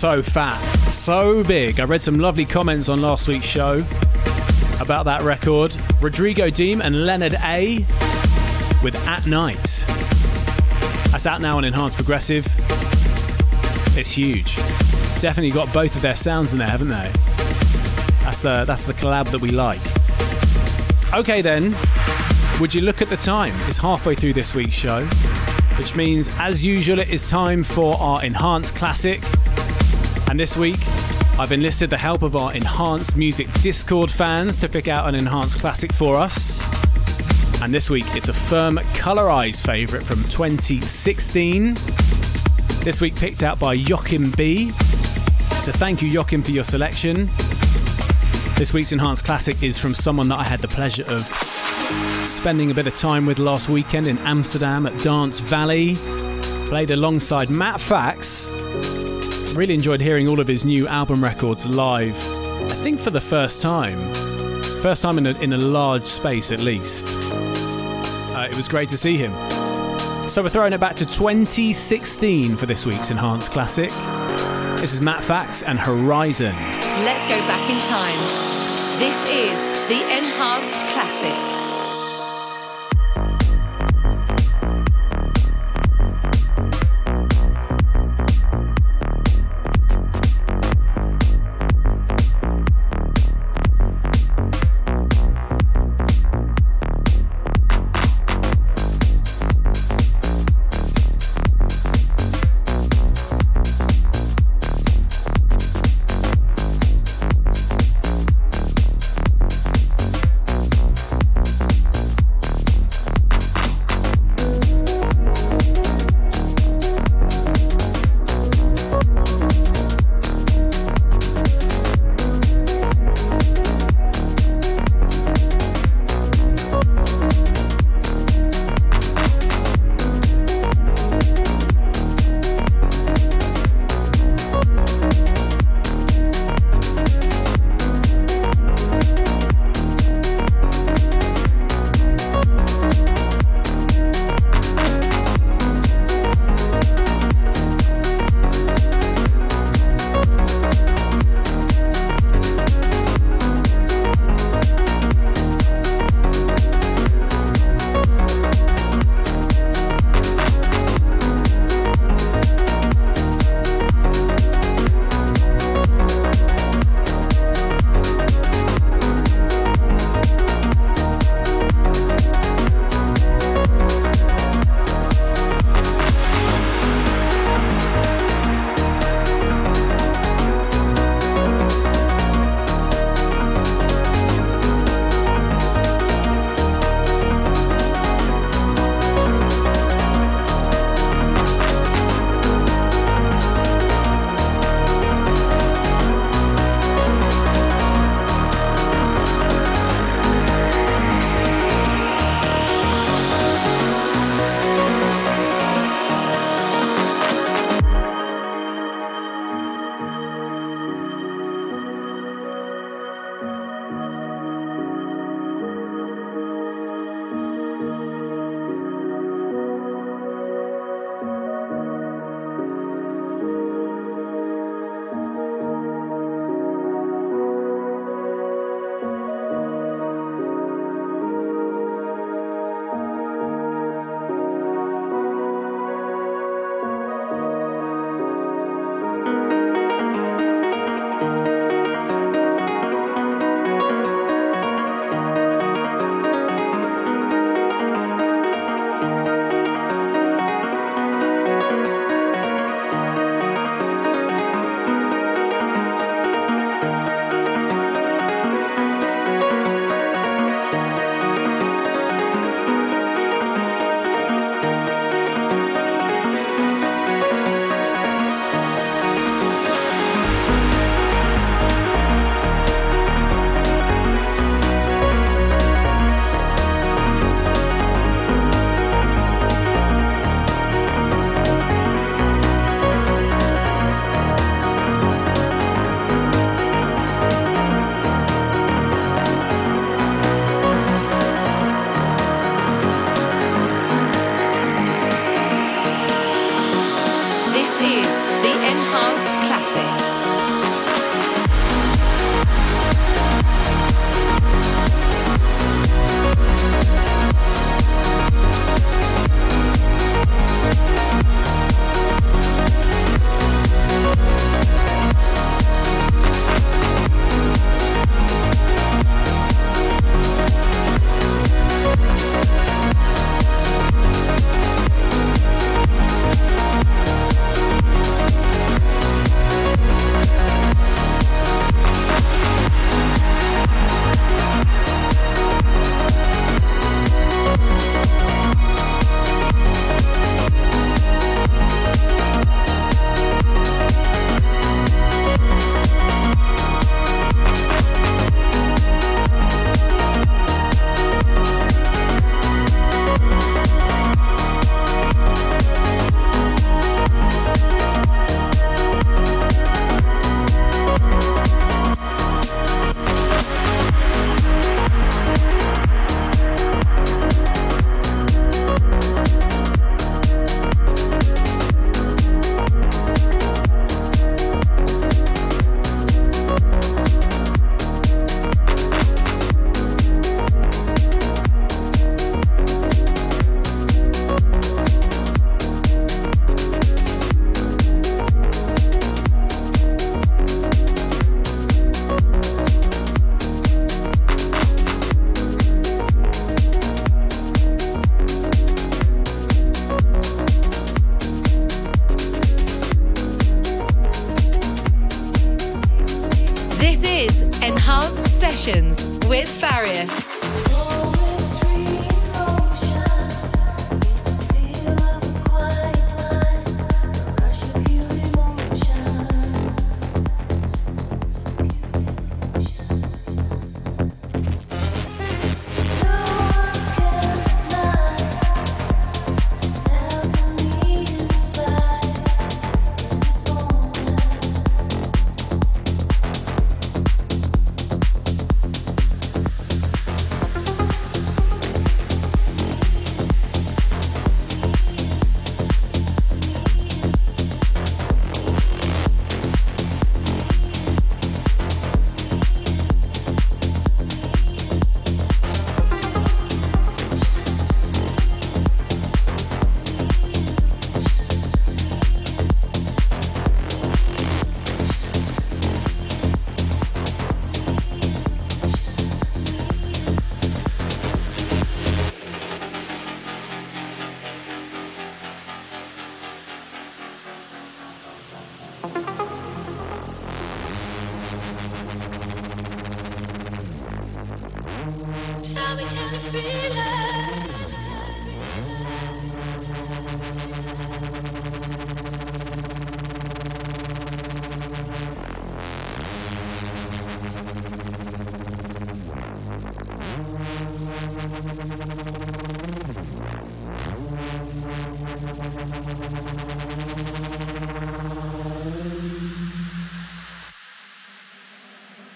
So 0.03 0.21
fat, 0.21 0.59
so 0.89 1.45
big. 1.45 1.79
I 1.79 1.85
read 1.85 2.01
some 2.01 2.15
lovely 2.15 2.43
comments 2.43 2.89
on 2.89 2.99
last 2.99 3.29
week's 3.29 3.45
show 3.45 3.75
about 4.81 5.05
that 5.05 5.21
record. 5.23 5.73
Rodrigo 6.01 6.49
Deem 6.49 6.81
and 6.81 7.05
Leonard 7.05 7.35
A 7.45 7.85
with 8.83 9.01
At 9.07 9.25
Night. 9.27 9.85
That's 11.09 11.25
out 11.25 11.39
now 11.39 11.55
on 11.55 11.63
Enhanced 11.63 11.95
Progressive. 11.95 12.45
It's 13.97 14.11
huge. 14.11 14.57
Definitely 15.21 15.51
got 15.51 15.73
both 15.73 15.95
of 15.95 16.01
their 16.01 16.17
sounds 16.17 16.51
in 16.51 16.59
there, 16.59 16.67
haven't 16.67 16.89
they? 16.89 17.09
That's 18.25 18.41
the 18.41 18.65
that's 18.67 18.85
the 18.85 18.93
collab 18.95 19.31
that 19.31 19.39
we 19.39 19.51
like. 19.51 19.79
Okay 21.13 21.41
then, 21.41 21.73
would 22.59 22.75
you 22.75 22.81
look 22.81 23.01
at 23.01 23.07
the 23.07 23.15
time? 23.15 23.53
It's 23.69 23.77
halfway 23.77 24.15
through 24.15 24.33
this 24.33 24.53
week's 24.53 24.75
show, 24.75 25.05
which 25.77 25.95
means, 25.95 26.27
as 26.41 26.65
usual, 26.65 26.99
it 26.99 27.09
is 27.09 27.29
time 27.29 27.63
for 27.63 27.95
our 27.99 28.21
Enhanced 28.21 28.75
Classic. 28.75 29.21
And 30.33 30.39
this 30.39 30.57
week, 30.57 30.79
I've 31.37 31.51
enlisted 31.51 31.91
the 31.91 31.97
help 31.97 32.23
of 32.23 32.35
our 32.35 32.55
Enhanced 32.55 33.15
Music 33.15 33.47
Discord 33.61 34.09
fans 34.09 34.59
to 34.61 34.67
pick 34.67 34.87
out 34.87 35.07
an 35.07 35.13
Enhanced 35.13 35.59
Classic 35.59 35.93
for 35.93 36.15
us. 36.15 36.59
And 37.61 37.71
this 37.71 37.87
week, 37.87 38.05
it's 38.15 38.29
a 38.29 38.33
firm 38.33 38.77
Colorize 38.95 39.63
favourite 39.63 40.03
from 40.03 40.17
2016. 40.31 41.75
This 42.83 42.99
week, 42.99 43.15
picked 43.15 43.43
out 43.43 43.59
by 43.59 43.73
Joachim 43.73 44.31
B. 44.31 44.71
So 45.61 45.71
thank 45.71 46.01
you, 46.01 46.09
Joachim, 46.09 46.41
for 46.41 46.49
your 46.49 46.63
selection. 46.63 47.29
This 48.57 48.73
week's 48.73 48.91
Enhanced 48.91 49.25
Classic 49.25 49.61
is 49.61 49.77
from 49.77 49.93
someone 49.93 50.29
that 50.29 50.39
I 50.39 50.43
had 50.43 50.61
the 50.61 50.67
pleasure 50.67 51.05
of 51.09 51.27
spending 52.27 52.71
a 52.71 52.73
bit 52.73 52.87
of 52.87 52.95
time 52.95 53.27
with 53.27 53.37
last 53.37 53.69
weekend 53.69 54.07
in 54.07 54.17
Amsterdam 54.17 54.87
at 54.87 54.99
Dance 55.03 55.41
Valley. 55.41 55.93
Played 56.69 56.89
alongside 56.89 57.51
Matt 57.51 57.79
Fax 57.79 58.47
Really 59.55 59.75
enjoyed 59.75 60.01
hearing 60.01 60.27
all 60.27 60.39
of 60.39 60.47
his 60.47 60.65
new 60.65 60.87
album 60.87 61.23
records 61.23 61.67
live, 61.67 62.15
I 62.15 62.75
think 62.81 62.99
for 62.99 63.11
the 63.11 63.19
first 63.19 63.61
time. 63.61 64.11
First 64.81 65.03
time 65.03 65.19
in 65.19 65.27
a, 65.27 65.39
in 65.41 65.53
a 65.53 65.57
large 65.59 66.07
space, 66.07 66.51
at 66.51 66.59
least. 66.59 67.05
Uh, 68.35 68.47
it 68.49 68.57
was 68.57 68.67
great 68.67 68.89
to 68.89 68.97
see 68.97 69.15
him. 69.15 69.31
So 70.27 70.41
we're 70.41 70.49
throwing 70.49 70.73
it 70.73 70.79
back 70.79 70.95
to 70.95 71.05
2016 71.05 72.55
for 72.55 72.65
this 72.65 72.87
week's 72.87 73.11
Enhanced 73.11 73.51
Classic. 73.51 73.89
This 74.79 74.91
is 74.91 75.01
Matt 75.01 75.23
Fax 75.23 75.61
and 75.61 75.77
Horizon. 75.77 76.55
Let's 77.05 77.27
go 77.27 77.37
back 77.45 77.69
in 77.69 77.77
time. 77.77 78.19
This 78.97 79.15
is 79.29 79.87
the 79.87 80.01
Enhanced 80.17 80.87
Classic. 80.93 81.42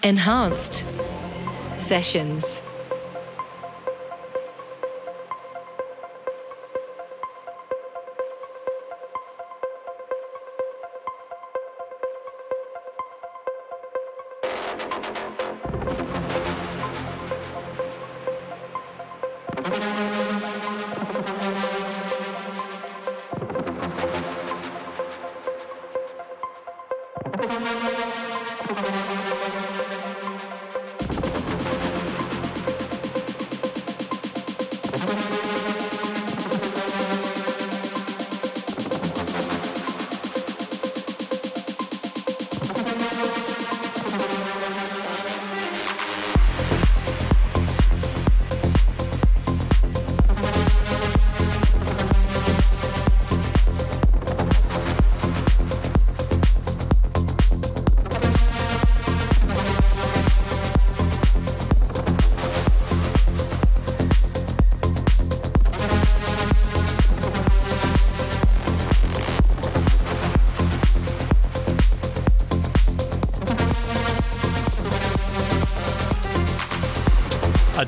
Enhanced 0.08 0.86
Sessions. 1.76 2.62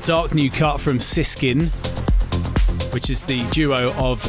Dark 0.03 0.33
new 0.33 0.49
cut 0.49 0.79
from 0.79 0.99
Siskin, 0.99 1.67
which 2.93 3.09
is 3.09 3.23
the 3.23 3.47
duo 3.51 3.93
of 3.93 4.21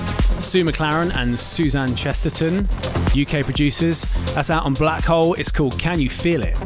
Sue 0.42 0.64
McLaren 0.64 1.14
and 1.14 1.38
Suzanne 1.38 1.94
Chesterton, 1.94 2.68
UK 3.18 3.44
producers. 3.44 4.02
That's 4.34 4.50
out 4.50 4.64
on 4.64 4.74
Black 4.74 5.04
Hole. 5.04 5.34
It's 5.34 5.50
called 5.50 5.78
Can 5.78 5.98
You 5.98 6.10
Feel 6.10 6.42
It? 6.42 6.60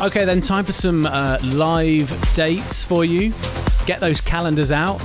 Okay, 0.00 0.24
then 0.24 0.40
time 0.40 0.64
for 0.64 0.72
some 0.72 1.04
uh, 1.06 1.38
live 1.54 2.34
dates 2.34 2.82
for 2.82 3.04
you. 3.04 3.34
Get 3.86 4.00
those 4.00 4.20
calendars 4.20 4.72
out. 4.72 5.00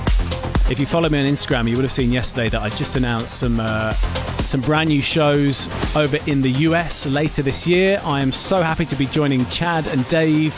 If 0.70 0.80
you 0.80 0.86
follow 0.86 1.08
me 1.08 1.20
on 1.20 1.26
Instagram, 1.26 1.68
you 1.68 1.76
would 1.76 1.84
have 1.84 1.92
seen 1.92 2.12
yesterday 2.12 2.48
that 2.48 2.62
I 2.62 2.70
just 2.70 2.96
announced 2.96 3.38
some 3.38 3.60
uh, 3.60 3.92
some 3.92 4.60
brand 4.60 4.88
new 4.88 5.02
shows 5.02 5.68
over 5.96 6.18
in 6.26 6.40
the 6.40 6.50
US 6.50 7.04
later 7.06 7.42
this 7.42 7.66
year. 7.66 8.00
I 8.04 8.20
am 8.20 8.32
so 8.32 8.62
happy 8.62 8.86
to 8.86 8.96
be 8.96 9.06
joining 9.06 9.44
Chad 9.46 9.86
and 9.88 10.06
Dave 10.08 10.54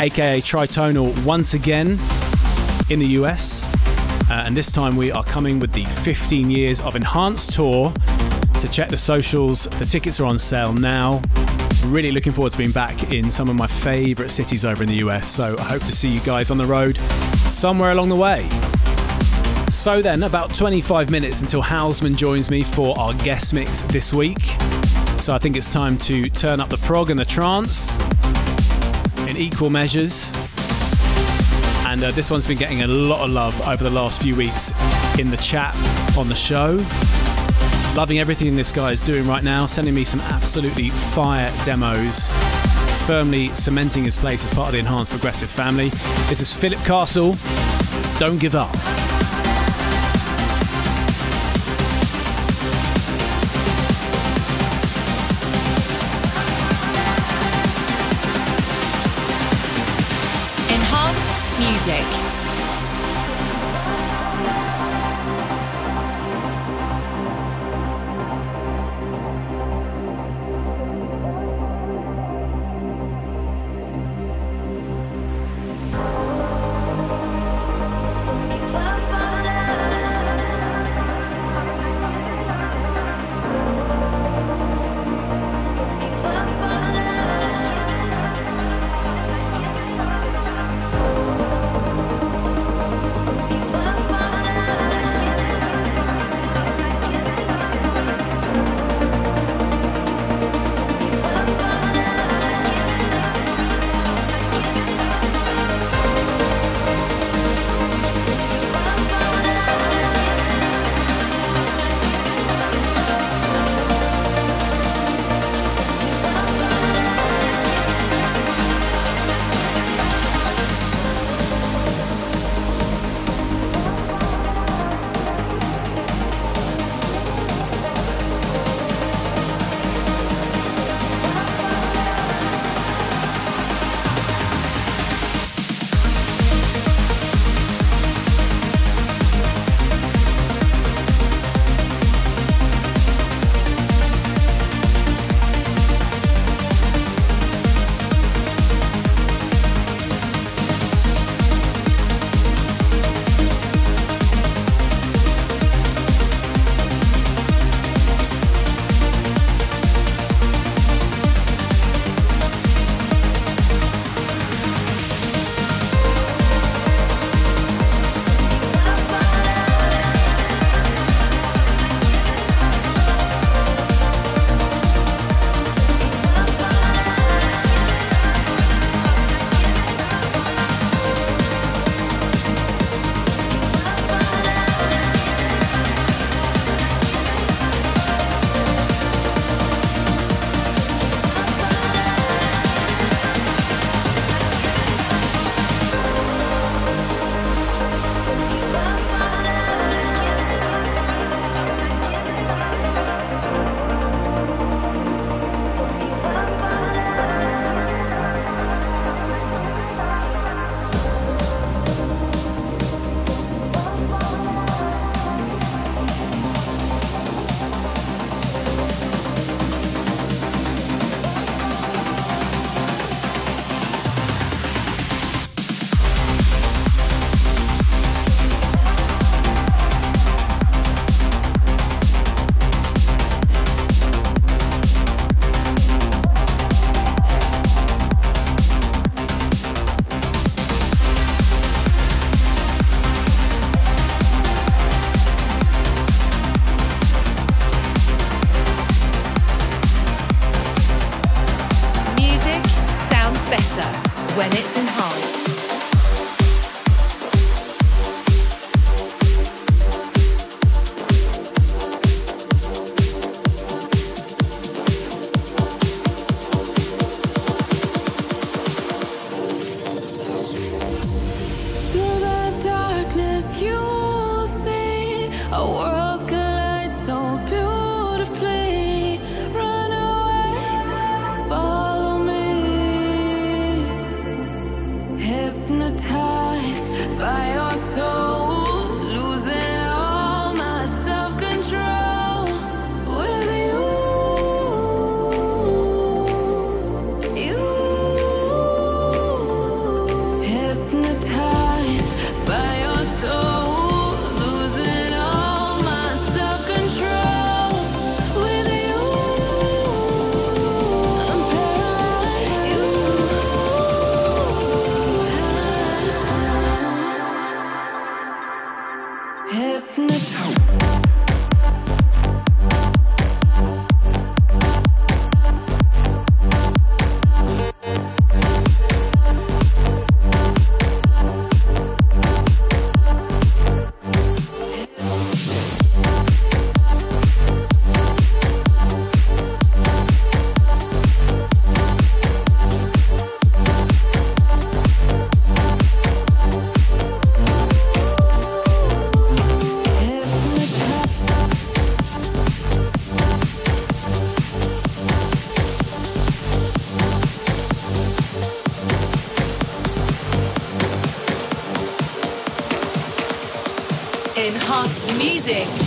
aka 0.00 0.40
Tritonal, 0.40 1.26
once 1.26 1.52
again 1.52 1.98
in 2.88 3.00
the 3.00 3.06
US. 3.18 3.70
Uh, 4.30 4.44
and 4.46 4.56
this 4.56 4.72
time 4.72 4.96
we 4.96 5.12
are 5.12 5.22
coming 5.24 5.60
with 5.60 5.72
the 5.72 5.84
15 5.84 6.50
years 6.50 6.80
of 6.80 6.96
Enhanced 6.96 7.52
Tour. 7.52 7.92
So 8.58 8.68
check 8.68 8.88
the 8.88 8.96
socials, 8.96 9.64
the 9.78 9.84
tickets 9.84 10.18
are 10.18 10.24
on 10.24 10.38
sale 10.38 10.72
now. 10.72 11.20
Really 11.84 12.12
looking 12.12 12.32
forward 12.32 12.52
to 12.52 12.58
being 12.58 12.72
back 12.72 13.12
in 13.12 13.30
some 13.30 13.50
of 13.50 13.56
my 13.56 13.66
favourite 13.66 14.30
cities 14.30 14.64
over 14.64 14.82
in 14.82 14.88
the 14.88 14.96
US. 14.96 15.28
So 15.28 15.54
I 15.58 15.64
hope 15.64 15.82
to 15.82 15.92
see 15.92 16.08
you 16.08 16.20
guys 16.20 16.50
on 16.50 16.56
the 16.56 16.66
road 16.66 16.96
somewhere 17.50 17.90
along 17.90 18.08
the 18.08 18.16
way. 18.16 18.48
So 19.70 20.00
then, 20.00 20.22
about 20.22 20.54
25 20.54 21.10
minutes 21.10 21.42
until 21.42 21.62
Hausman 21.62 22.16
joins 22.16 22.50
me 22.50 22.64
for 22.64 22.98
our 22.98 23.12
guest 23.14 23.52
mix 23.52 23.82
this 23.82 24.12
week. 24.14 24.40
So 25.20 25.34
I 25.34 25.38
think 25.38 25.56
it's 25.56 25.72
time 25.72 25.98
to 25.98 26.30
turn 26.30 26.58
up 26.58 26.70
the 26.70 26.78
prog 26.78 27.10
and 27.10 27.20
the 27.20 27.24
trance 27.24 27.94
equal 29.40 29.70
measures. 29.70 30.30
And 31.86 32.04
uh, 32.04 32.10
this 32.12 32.30
one's 32.30 32.46
been 32.46 32.58
getting 32.58 32.82
a 32.82 32.86
lot 32.86 33.24
of 33.24 33.30
love 33.30 33.58
over 33.66 33.82
the 33.82 33.90
last 33.90 34.22
few 34.22 34.36
weeks 34.36 34.72
in 35.18 35.30
the 35.30 35.38
chat 35.38 35.74
on 36.16 36.28
the 36.28 36.34
show. 36.34 36.76
Loving 37.96 38.20
everything 38.20 38.54
this 38.54 38.70
guy 38.70 38.92
is 38.92 39.02
doing 39.02 39.26
right 39.26 39.42
now, 39.42 39.66
sending 39.66 39.94
me 39.94 40.04
some 40.04 40.20
absolutely 40.20 40.90
fire 40.90 41.50
demos, 41.64 42.30
firmly 43.06 43.48
cementing 43.56 44.04
his 44.04 44.16
place 44.16 44.44
as 44.44 44.54
part 44.54 44.68
of 44.68 44.72
the 44.74 44.78
Enhanced 44.78 45.10
Progressive 45.10 45.48
family. 45.48 45.88
This 46.28 46.40
is 46.40 46.54
Philip 46.54 46.78
Castle. 46.80 47.34
Don't 48.18 48.38
give 48.38 48.54
up. 48.54 48.99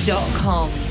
Dot 0.06 0.28
com. 0.36 0.83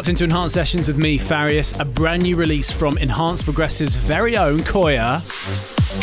Locked 0.00 0.08
into 0.08 0.24
Enhanced 0.24 0.54
Sessions 0.54 0.88
with 0.88 0.96
me, 0.96 1.18
Farius, 1.18 1.78
a 1.78 1.84
brand 1.84 2.22
new 2.22 2.34
release 2.34 2.70
from 2.70 2.96
Enhanced 2.96 3.44
Progressive's 3.44 3.96
very 3.96 4.34
own 4.34 4.60
Koya 4.60 5.20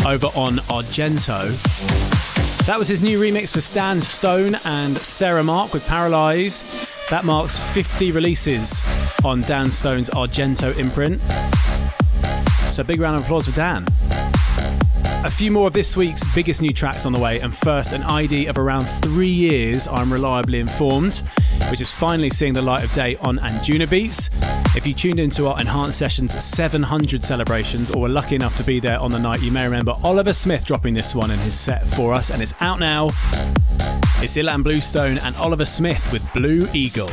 over 0.06 0.28
on 0.40 0.58
Argento. 0.68 1.48
That 2.68 2.78
was 2.78 2.88
his 2.88 3.02
new 3.02 3.20
remix 3.20 3.52
for 3.52 3.60
Stan 3.60 4.00
Stone 4.00 4.54
and 4.66 4.96
Sarah 4.96 5.42
Mark 5.42 5.74
with 5.74 5.88
Paralyzed. 5.88 6.88
That 7.10 7.26
marks 7.26 7.58
50 7.74 8.12
releases 8.12 8.84
on 9.26 9.42
Dan 9.42 9.72
Stone's 9.72 10.12
Argento 10.12 10.78
imprint. 10.78 11.20
So 12.72 12.84
big 12.84 13.02
round 13.02 13.16
of 13.16 13.24
applause 13.24 13.48
for 13.48 13.56
Dan. 13.56 13.84
A 15.26 15.32
few 15.32 15.50
more 15.50 15.66
of 15.66 15.74
this 15.74 15.98
week's 15.98 16.24
biggest 16.36 16.62
new 16.62 16.72
tracks 16.72 17.08
on 17.08 17.14
the 17.14 17.20
way, 17.20 17.40
and 17.40 17.52
first, 17.52 17.94
an 17.94 18.04
ID 18.04 18.46
of 18.46 18.60
around 18.60 18.86
three 18.86 19.28
years, 19.28 19.88
I'm 19.88 20.14
reliably 20.14 20.60
informed 20.60 21.24
which 21.70 21.82
is 21.82 21.92
finally 21.92 22.30
seeing 22.30 22.54
the 22.54 22.62
light 22.62 22.84
of 22.84 22.94
day 22.94 23.16
on 23.18 23.38
Anjunabeats. 23.40 24.30
If 24.76 24.86
you 24.86 24.94
tuned 24.94 25.20
into 25.20 25.48
our 25.48 25.60
Enhanced 25.60 25.98
Sessions 25.98 26.44
700 26.44 27.24
celebrations 27.24 27.92
or 27.92 28.04
were 28.04 28.10
lucky 28.10 28.36
enough 28.36 28.58
to 28.58 28.64
be 28.64 28.80
there 28.80 29.00
on 29.00 29.12
the 29.12 29.20
night, 29.20 29.42
you 29.42 29.52
may 29.52 29.66
remember 29.66 29.96
Oliver 30.04 30.34
Smith 30.34 30.66
dropping 30.66 30.94
this 30.94 31.16
one 31.16 31.32
in 31.32 31.40
his 31.40 31.60
set 31.60 31.86
for 31.94 32.14
us, 32.14 32.30
and 32.30 32.42
it's 32.42 32.54
out 32.62 32.80
now. 32.80 33.08
It's 34.20 34.36
Ilan 34.36 34.64
Bluestone 34.64 35.18
and 35.20 35.36
Oliver 35.38 35.66
Smith 35.66 36.12
with 36.12 36.32
Blue 36.34 36.68
Eagle. 36.74 37.10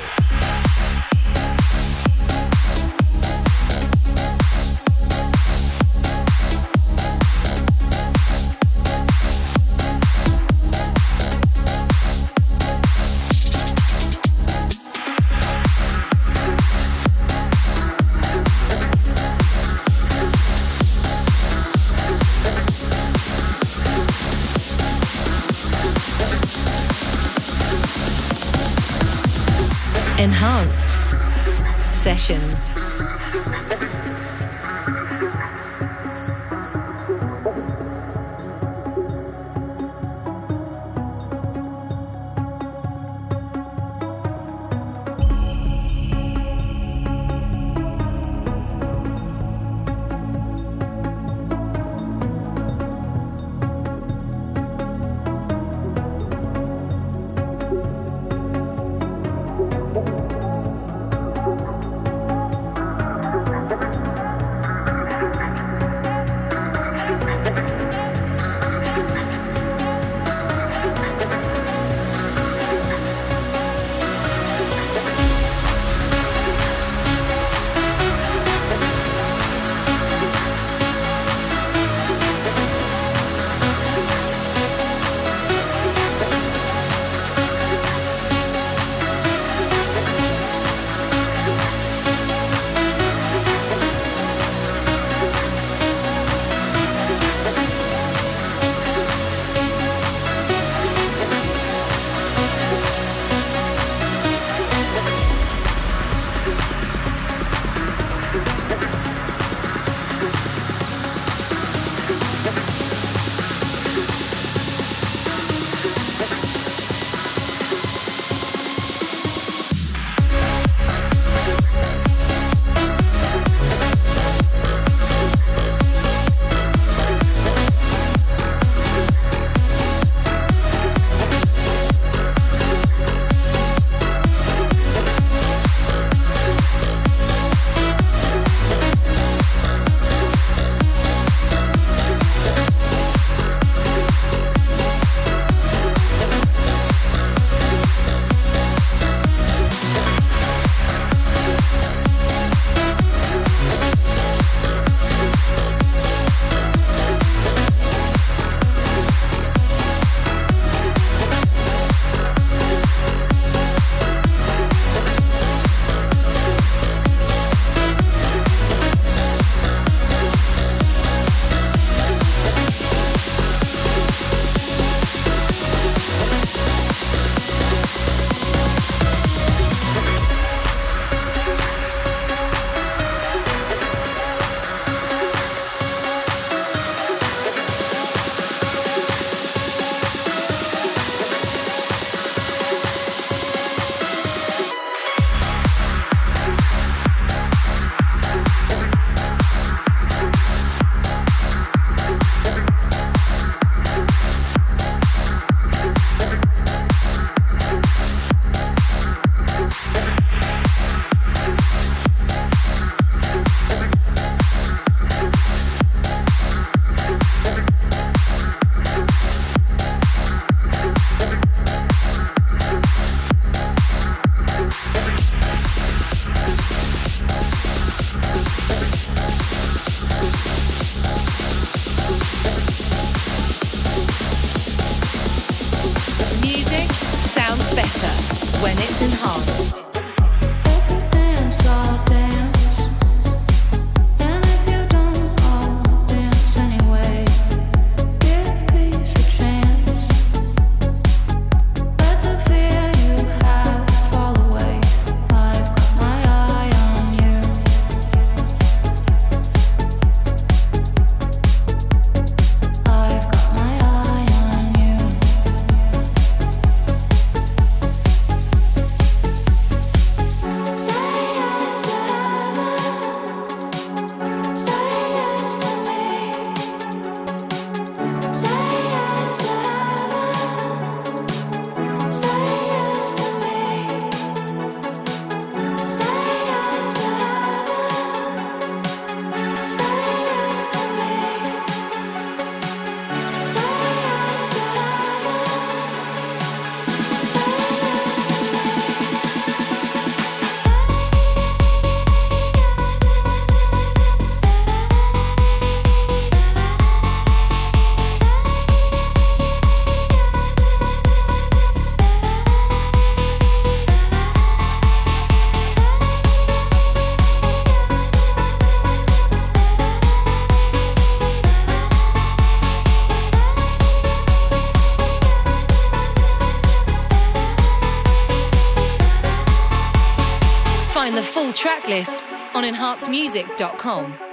Tracklist 331.85 332.25
on 332.55 332.65
enhancedmusic.com. 332.65 334.24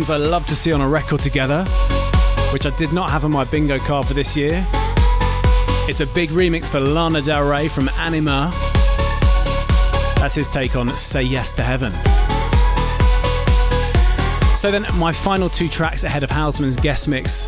names 0.00 0.08
I 0.08 0.16
love 0.16 0.46
to 0.46 0.56
see 0.56 0.72
on 0.72 0.80
a 0.80 0.88
record 0.88 1.20
together, 1.20 1.64
which 2.52 2.64
I 2.64 2.70
did 2.76 2.90
not 2.92 3.10
have 3.10 3.26
on 3.26 3.32
my 3.32 3.44
bingo 3.44 3.78
card 3.78 4.06
for 4.06 4.14
this 4.14 4.34
year. 4.34 4.66
It's 5.88 6.00
a 6.00 6.06
big 6.06 6.30
remix 6.30 6.70
for 6.70 6.80
Lana 6.80 7.20
Del 7.20 7.46
Rey 7.46 7.68
from 7.68 7.88
Anyma. 7.88 8.50
That's 10.16 10.34
his 10.34 10.48
take 10.48 10.74
on 10.74 10.88
Say 10.96 11.22
Yes 11.22 11.52
to 11.54 11.62
Heaven. 11.62 11.92
So 14.56 14.70
then, 14.70 14.86
my 14.98 15.12
final 15.12 15.50
two 15.50 15.68
tracks 15.68 16.04
ahead 16.04 16.22
of 16.22 16.30
Hausman's 16.30 16.76
guest 16.76 17.06
mix 17.06 17.46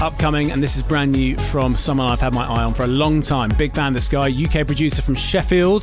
upcoming, 0.00 0.52
and 0.52 0.62
this 0.62 0.76
is 0.76 0.82
brand 0.82 1.12
new 1.12 1.36
from 1.36 1.76
someone 1.76 2.08
I've 2.08 2.20
had 2.20 2.32
my 2.32 2.44
eye 2.46 2.64
on 2.64 2.72
for 2.72 2.84
a 2.84 2.92
long 3.02 3.20
time. 3.20 3.50
Big 3.58 3.74
fan, 3.74 3.92
this 3.92 4.08
guy, 4.08 4.30
UK 4.30 4.66
producer 4.66 5.02
from 5.02 5.16
Sheffield. 5.16 5.82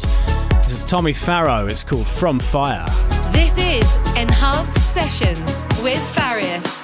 This 0.64 0.78
is 0.78 0.84
Tommy 0.86 1.14
Farrow. 1.14 1.68
It's 1.68 1.84
called 1.84 2.08
From 2.08 2.40
Fire. 2.40 2.86
This 3.32 3.58
is 3.60 3.98
Enhanced 4.16 4.94
Sessions 4.94 5.67
with 5.88 6.10
Farius. 6.14 6.77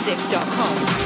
enhancedmusic.com. 0.00 0.99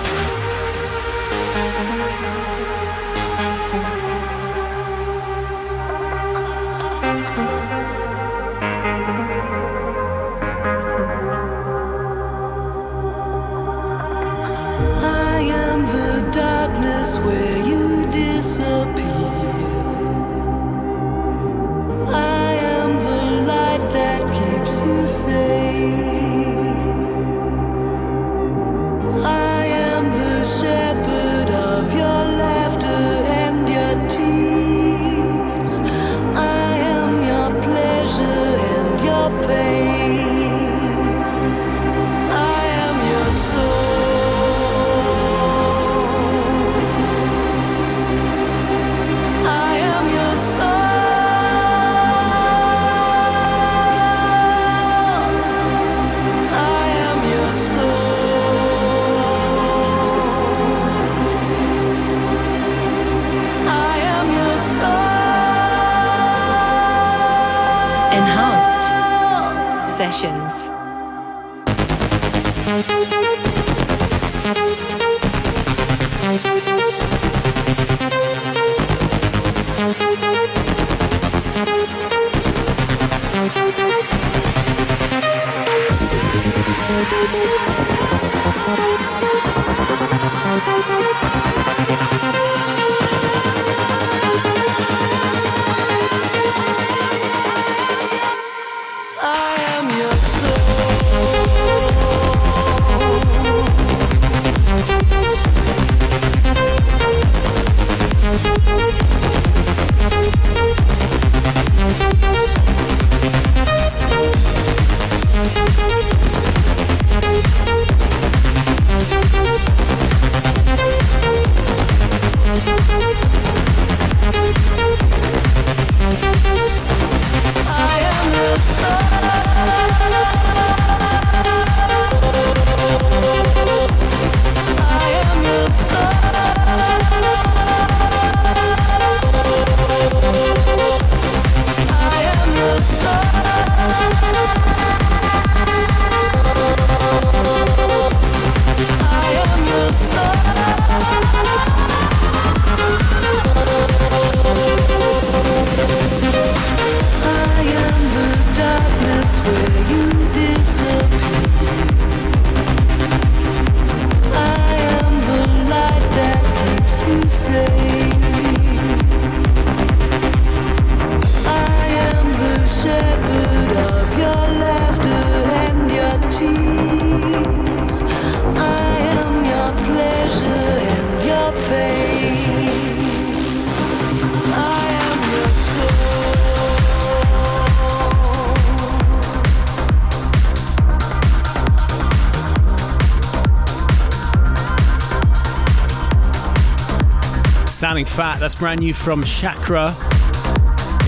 Sounding 197.74 198.04
fat, 198.04 198.38
that's 198.38 198.54
brand 198.54 198.78
new 198.78 198.94
from 198.94 199.24
Chakra. 199.24 199.86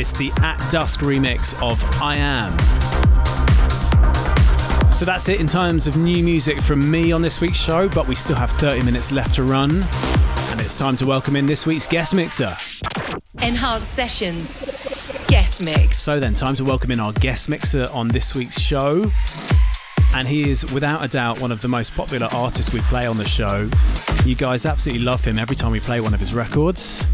It's 0.00 0.10
the 0.10 0.32
At 0.42 0.58
Dusk 0.72 0.98
remix 0.98 1.54
of 1.62 1.80
I 2.02 2.16
Am. 2.16 2.50
So 4.92 5.04
that's 5.04 5.28
it 5.28 5.40
in 5.40 5.46
terms 5.46 5.86
of 5.86 5.96
new 5.96 6.24
music 6.24 6.60
from 6.60 6.90
me 6.90 7.12
on 7.12 7.22
this 7.22 7.40
week's 7.40 7.56
show, 7.56 7.88
but 7.88 8.08
we 8.08 8.16
still 8.16 8.34
have 8.34 8.50
30 8.50 8.84
minutes 8.84 9.12
left 9.12 9.36
to 9.36 9.44
run. 9.44 9.84
And 10.50 10.60
it's 10.60 10.76
time 10.76 10.96
to 10.96 11.06
welcome 11.06 11.36
in 11.36 11.46
this 11.46 11.66
week's 11.66 11.86
guest 11.86 12.12
mixer. 12.12 12.56
Enhanced 13.42 13.94
Sessions 13.94 14.56
Guest 15.28 15.62
Mix. 15.62 15.98
So 15.98 16.18
then, 16.18 16.34
time 16.34 16.56
to 16.56 16.64
welcome 16.64 16.90
in 16.90 16.98
our 16.98 17.12
guest 17.12 17.48
mixer 17.48 17.86
on 17.92 18.08
this 18.08 18.34
week's 18.34 18.60
show. 18.60 19.12
And 20.16 20.26
he 20.26 20.48
is, 20.48 20.72
without 20.72 21.04
a 21.04 21.08
doubt, 21.08 21.42
one 21.42 21.52
of 21.52 21.60
the 21.60 21.68
most 21.68 21.94
popular 21.94 22.26
artists 22.32 22.72
we 22.72 22.80
play 22.80 23.06
on 23.06 23.18
the 23.18 23.28
show. 23.28 23.68
You 24.24 24.34
guys 24.34 24.64
absolutely 24.64 25.04
love 25.04 25.22
him 25.22 25.38
every 25.38 25.54
time 25.54 25.72
we 25.72 25.78
play 25.78 26.00
one 26.00 26.14
of 26.14 26.20
his 26.20 26.34
records. 26.34 27.06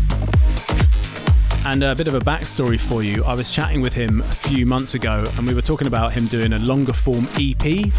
And 1.67 1.83
a 1.83 1.97
bit 1.97 2.07
of 2.07 2.15
a 2.15 2.21
backstory 2.21 2.79
for 2.79 3.03
you 3.03 3.25
I 3.25 3.35
was 3.35 3.51
chatting 3.51 3.83
with 3.83 3.93
him 3.93 4.21
a 4.21 4.33
few 4.33 4.67
months 4.67 4.95
ago, 4.95 5.25
and 5.37 5.49
we 5.49 5.53
were 5.53 5.63
talking 5.63 5.89
about 5.89 6.13
him 6.13 6.29
doing 6.29 6.53
a 6.53 6.61
longer 6.61 6.93
form 6.93 7.29
EP 7.35 7.91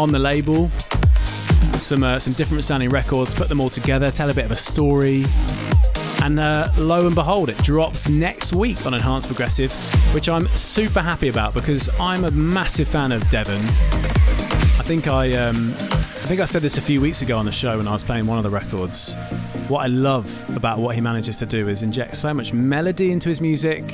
on 0.00 0.10
the 0.10 0.18
label. 0.18 0.68
Some, 1.78 2.02
uh, 2.02 2.18
some 2.18 2.32
different 2.32 2.64
sounding 2.64 2.88
records, 2.88 3.32
put 3.32 3.48
them 3.48 3.60
all 3.60 3.70
together, 3.70 4.10
tell 4.10 4.30
a 4.30 4.34
bit 4.34 4.46
of 4.46 4.50
a 4.50 4.56
story. 4.56 5.24
And 6.24 6.40
uh, 6.40 6.72
lo 6.76 7.06
and 7.06 7.14
behold, 7.14 7.50
it 7.50 7.58
drops 7.58 8.08
next 8.08 8.52
week 8.52 8.84
on 8.84 8.94
Enhanced 8.94 9.28
Progressive, 9.28 9.72
which 10.12 10.28
I'm 10.28 10.48
super 10.48 11.02
happy 11.02 11.28
about 11.28 11.54
because 11.54 11.88
I'm 12.00 12.24
a 12.24 12.32
massive 12.32 12.88
fan 12.88 13.12
of 13.12 13.30
Devon. 13.30 13.64
I 14.78 14.86
think 14.86 15.08
I 15.08 15.32
um, 15.34 15.74
I 16.24 16.26
think 16.26 16.40
I 16.40 16.46
said 16.46 16.62
this 16.62 16.78
a 16.78 16.80
few 16.80 17.02
weeks 17.02 17.20
ago 17.20 17.36
on 17.36 17.44
the 17.44 17.52
show 17.52 17.76
when 17.76 17.86
I 17.86 17.92
was 17.92 18.02
playing 18.02 18.26
one 18.26 18.38
of 18.38 18.44
the 18.44 18.50
records. 18.50 19.14
What 19.68 19.80
I 19.80 19.88
love 19.88 20.26
about 20.56 20.78
what 20.78 20.94
he 20.94 21.00
manages 21.02 21.38
to 21.40 21.46
do 21.46 21.68
is 21.68 21.82
inject 21.82 22.16
so 22.16 22.32
much 22.32 22.54
melody 22.54 23.12
into 23.12 23.28
his 23.28 23.42
music, 23.42 23.90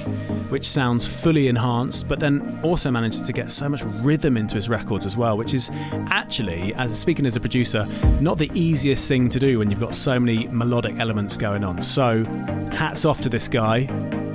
which 0.48 0.68
sounds 0.68 1.06
fully 1.06 1.48
enhanced, 1.48 2.06
but 2.06 2.20
then 2.20 2.60
also 2.62 2.90
manages 2.90 3.22
to 3.22 3.32
get 3.32 3.50
so 3.50 3.68
much 3.68 3.82
rhythm 3.82 4.36
into 4.36 4.54
his 4.54 4.68
records 4.68 5.06
as 5.06 5.16
well, 5.16 5.36
which 5.36 5.54
is 5.54 5.70
actually, 6.08 6.72
as 6.74 6.96
speaking 6.96 7.26
as 7.26 7.34
a 7.34 7.40
producer, 7.40 7.84
not 8.20 8.38
the 8.38 8.50
easiest 8.54 9.08
thing 9.08 9.28
to 9.30 9.40
do 9.40 9.58
when 9.58 9.68
you've 9.70 9.80
got 9.80 9.96
so 9.96 10.20
many 10.20 10.46
melodic 10.48 11.00
elements 11.00 11.36
going 11.36 11.64
on. 11.64 11.82
So, 11.82 12.24
hats 12.72 13.04
off 13.04 13.20
to 13.22 13.28
this 13.28 13.48
guy. 13.48 14.29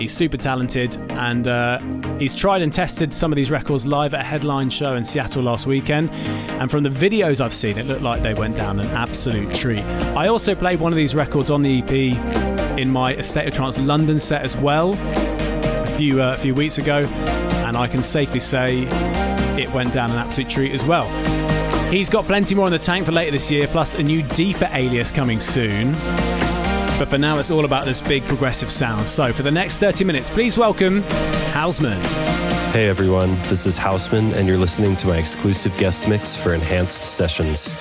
He's 0.00 0.14
super 0.14 0.38
talented 0.38 0.96
and 1.12 1.46
uh, 1.46 1.78
he's 2.18 2.34
tried 2.34 2.62
and 2.62 2.72
tested 2.72 3.12
some 3.12 3.30
of 3.30 3.36
these 3.36 3.50
records 3.50 3.86
live 3.86 4.14
at 4.14 4.22
a 4.22 4.24
headline 4.24 4.70
show 4.70 4.94
in 4.94 5.04
Seattle 5.04 5.42
last 5.42 5.66
weekend. 5.66 6.10
And 6.58 6.70
from 6.70 6.84
the 6.84 6.88
videos 6.88 7.42
I've 7.42 7.52
seen, 7.52 7.76
it 7.76 7.84
looked 7.84 8.00
like 8.00 8.22
they 8.22 8.32
went 8.32 8.56
down 8.56 8.80
an 8.80 8.86
absolute 8.88 9.54
treat. 9.54 9.84
I 10.16 10.28
also 10.28 10.54
played 10.54 10.80
one 10.80 10.90
of 10.90 10.96
these 10.96 11.14
records 11.14 11.50
on 11.50 11.60
the 11.60 11.80
EP 11.80 12.78
in 12.78 12.88
my 12.88 13.12
A 13.12 13.22
State 13.22 13.46
of 13.46 13.52
Trance 13.52 13.76
London 13.76 14.18
set 14.18 14.40
as 14.40 14.56
well 14.56 14.94
a 14.94 15.94
few, 15.98 16.22
uh, 16.22 16.32
a 16.32 16.38
few 16.38 16.54
weeks 16.54 16.78
ago. 16.78 17.00
And 17.66 17.76
I 17.76 17.86
can 17.86 18.02
safely 18.02 18.40
say 18.40 18.84
it 19.60 19.70
went 19.72 19.92
down 19.92 20.10
an 20.12 20.16
absolute 20.16 20.48
treat 20.48 20.72
as 20.72 20.82
well. 20.82 21.06
He's 21.90 22.08
got 22.08 22.24
plenty 22.24 22.54
more 22.54 22.66
in 22.66 22.72
the 22.72 22.78
tank 22.78 23.04
for 23.04 23.12
later 23.12 23.32
this 23.32 23.50
year, 23.50 23.66
plus 23.66 23.96
a 23.96 24.02
new 24.02 24.22
deeper 24.22 24.68
alias 24.72 25.10
coming 25.10 25.40
soon. 25.40 25.94
But 27.00 27.08
for 27.08 27.16
now, 27.16 27.38
it's 27.38 27.50
all 27.50 27.64
about 27.64 27.86
this 27.86 27.98
big 27.98 28.22
progressive 28.24 28.70
sound. 28.70 29.08
So 29.08 29.32
for 29.32 29.42
the 29.42 29.50
next 29.50 29.78
30 29.78 30.04
minutes, 30.04 30.28
please 30.28 30.58
welcome 30.58 31.00
Hausman. 31.54 31.98
Hey 32.72 32.90
everyone, 32.90 33.30
this 33.44 33.64
is 33.64 33.78
Hausman, 33.78 34.34
and 34.34 34.46
you're 34.46 34.58
listening 34.58 34.96
to 34.96 35.06
my 35.06 35.16
exclusive 35.16 35.74
guest 35.78 36.06
mix 36.06 36.36
for 36.36 36.52
Enhanced 36.52 37.02
Sessions. 37.02 37.72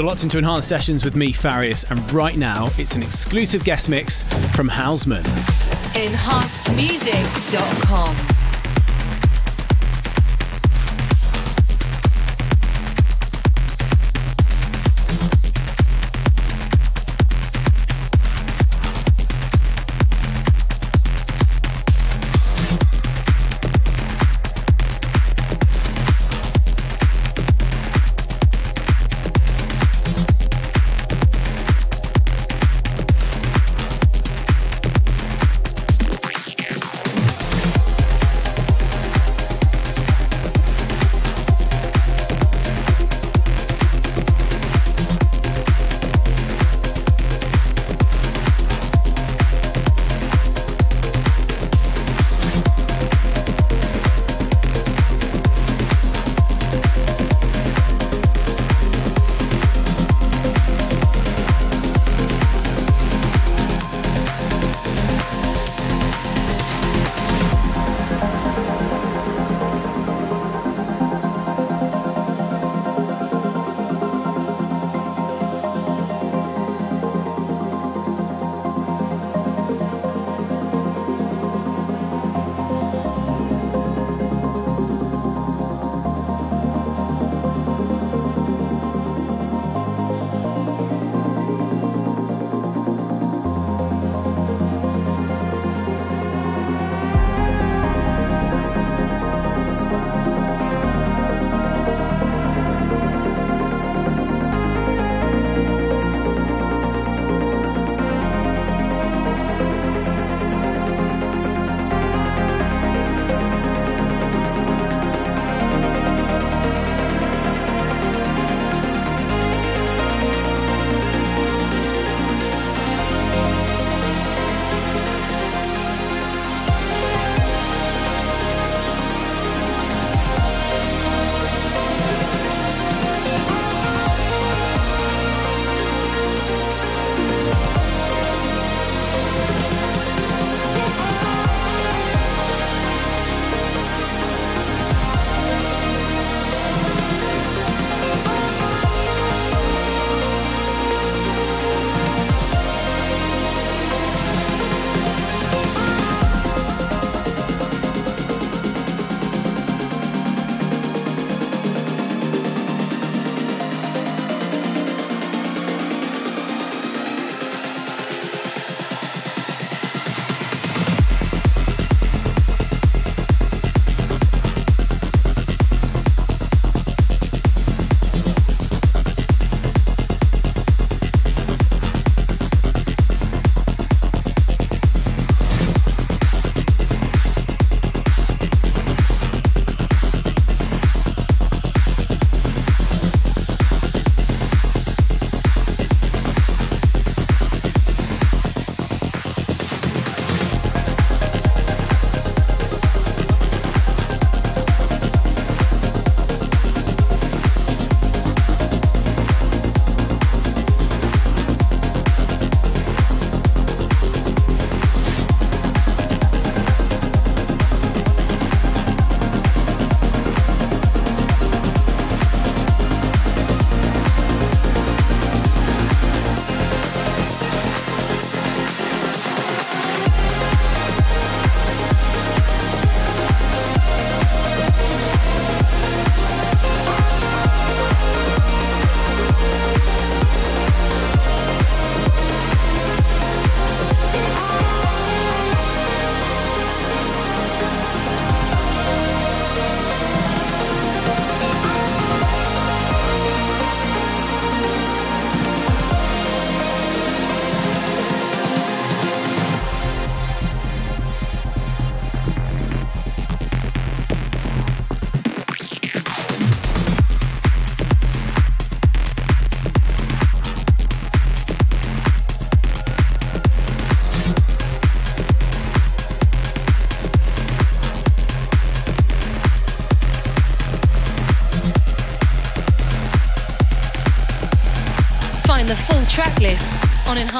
You're 0.00 0.08
locked 0.08 0.22
into 0.22 0.38
Enhanced 0.38 0.66
Sessions 0.66 1.04
with 1.04 1.14
me, 1.14 1.30
Farius, 1.30 1.84
and 1.90 2.10
right 2.10 2.34
now 2.34 2.68
it's 2.78 2.96
an 2.96 3.02
exclusive 3.02 3.62
guest 3.64 3.90
mix 3.90 4.22
from 4.56 4.66
Hausman. 4.66 5.24
EnhancedMusic.com. 5.92 8.29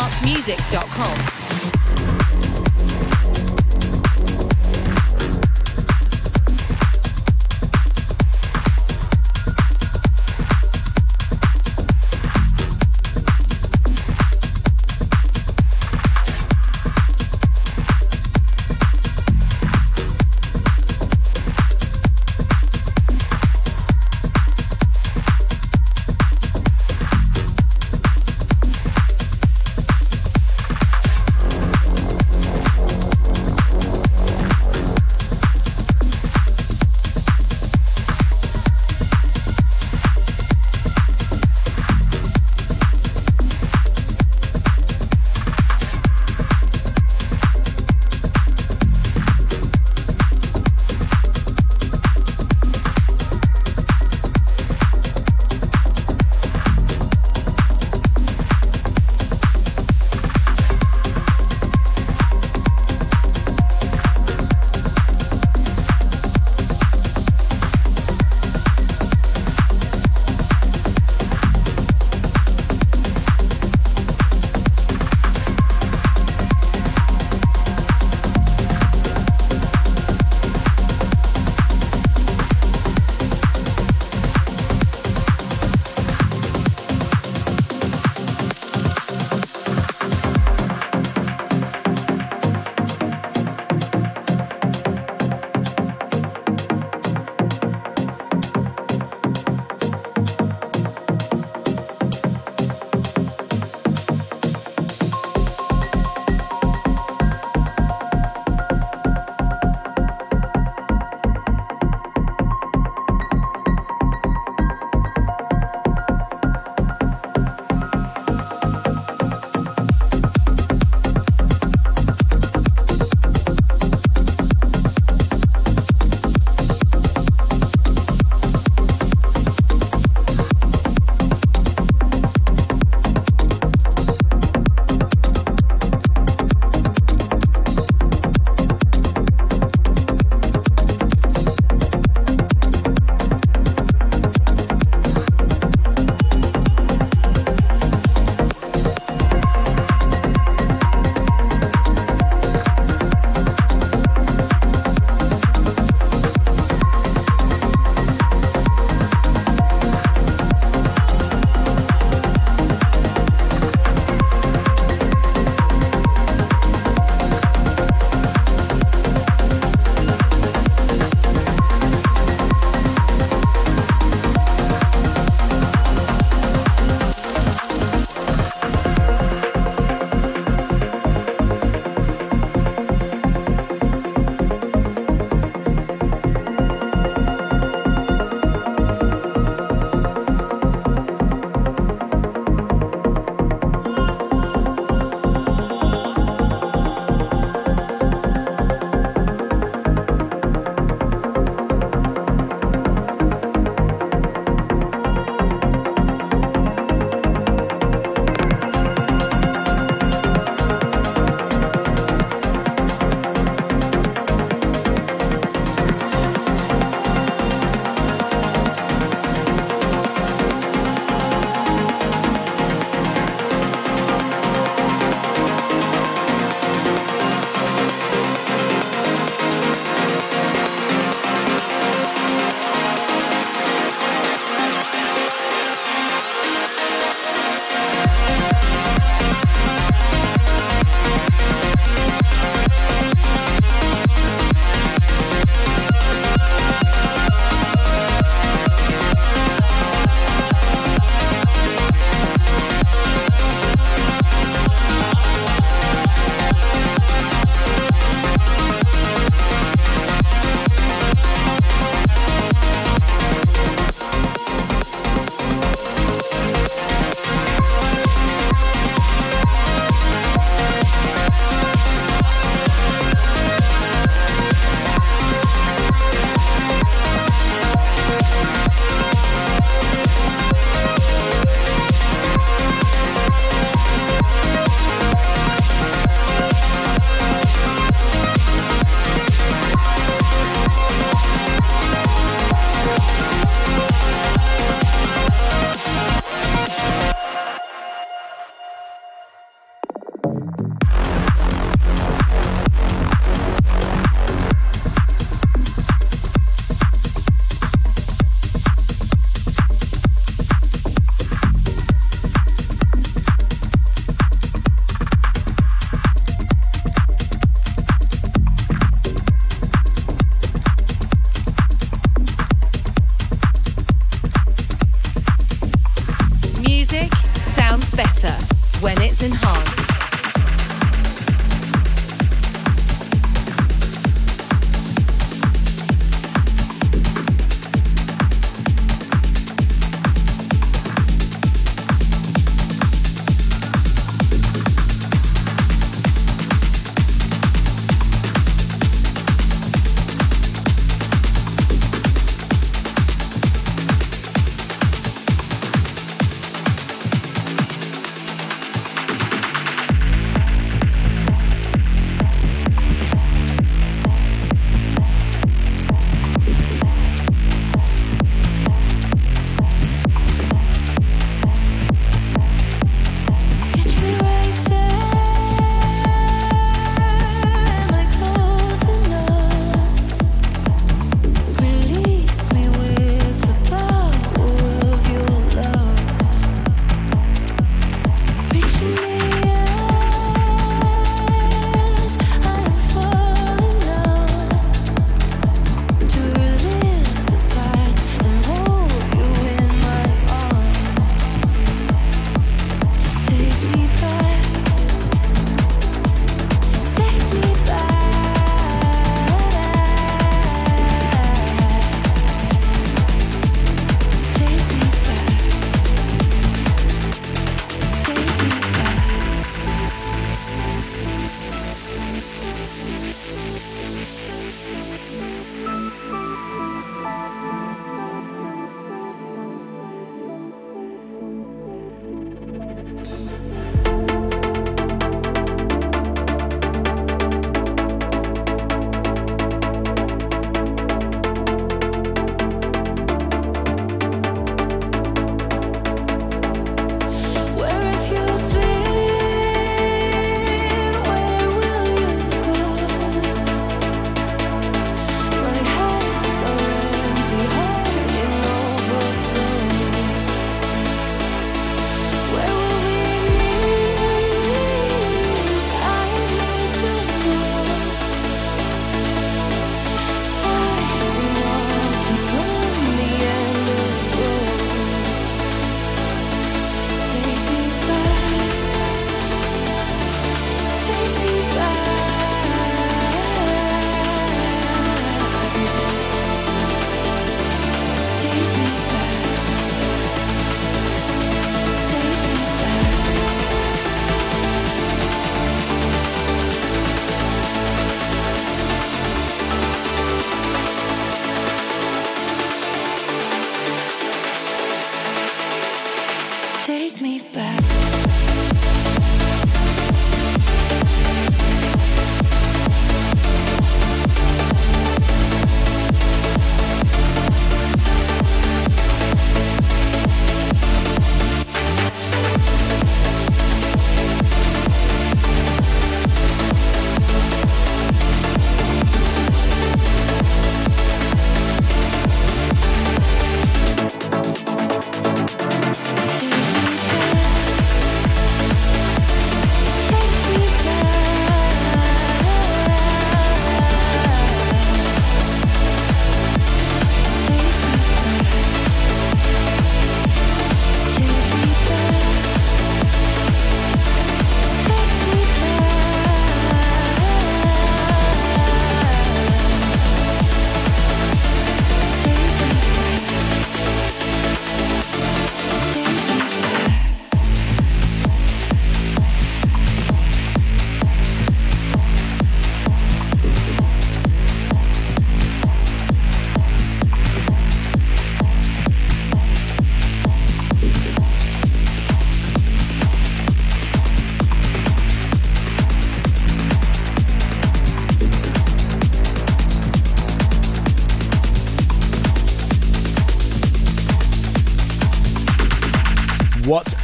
enhancedmusic.com. 0.00 1.29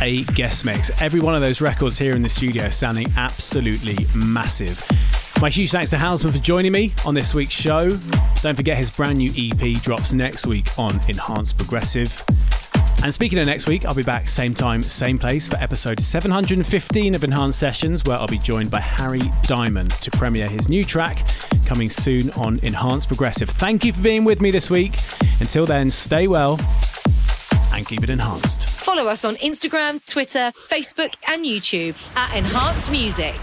a 0.00 0.24
guest 0.24 0.64
mix. 0.64 0.90
Every 1.02 1.20
one 1.20 1.34
of 1.34 1.40
those 1.40 1.60
records 1.60 1.98
here 1.98 2.14
in 2.14 2.22
the 2.22 2.28
studio 2.28 2.70
sounding 2.70 3.06
absolutely 3.16 4.06
massive. 4.14 4.82
My 5.40 5.50
huge 5.50 5.70
thanks 5.70 5.90
to 5.90 5.96
Hausman 5.96 6.32
for 6.32 6.38
joining 6.38 6.72
me 6.72 6.94
on 7.04 7.14
this 7.14 7.34
week's 7.34 7.52
show. 7.52 7.90
Don't 8.42 8.56
forget 8.56 8.78
his 8.78 8.90
brand 8.90 9.18
new 9.18 9.30
EP 9.36 9.82
drops 9.82 10.12
next 10.12 10.46
week 10.46 10.66
on 10.78 10.98
Enhanced 11.08 11.58
Progressive. 11.58 12.24
And 13.02 13.12
speaking 13.12 13.38
of 13.38 13.46
next 13.46 13.66
week, 13.66 13.84
I'll 13.84 13.94
be 13.94 14.02
back 14.02 14.28
same 14.28 14.54
time, 14.54 14.82
same 14.82 15.18
place 15.18 15.46
for 15.46 15.56
episode 15.56 16.00
715 16.00 17.14
of 17.14 17.22
Enhanced 17.22 17.58
Sessions, 17.58 18.02
where 18.04 18.16
I'll 18.16 18.26
be 18.26 18.38
joined 18.38 18.70
by 18.70 18.80
Harry 18.80 19.20
Diamond 19.42 19.90
to 19.90 20.10
premiere 20.10 20.48
his 20.48 20.68
new 20.68 20.82
track 20.82 21.22
coming 21.66 21.90
soon 21.90 22.30
on 22.30 22.58
Enhanced 22.62 23.08
Progressive. 23.08 23.50
Thank 23.50 23.84
you 23.84 23.92
for 23.92 24.00
being 24.00 24.24
with 24.24 24.40
me 24.40 24.50
this 24.50 24.70
week. 24.70 24.96
Until 25.40 25.66
then, 25.66 25.90
stay 25.90 26.26
well 26.26 26.58
and 27.72 27.86
keep 27.86 28.02
it 28.02 28.10
enhanced. 28.10 28.65
Follow 28.96 29.10
us 29.10 29.26
on 29.26 29.34
Instagram, 29.36 30.02
Twitter, 30.06 30.52
Facebook, 30.56 31.14
and 31.28 31.44
YouTube 31.44 31.94
at 32.16 32.34
Enhanced 32.34 32.90
Music. 32.90 33.36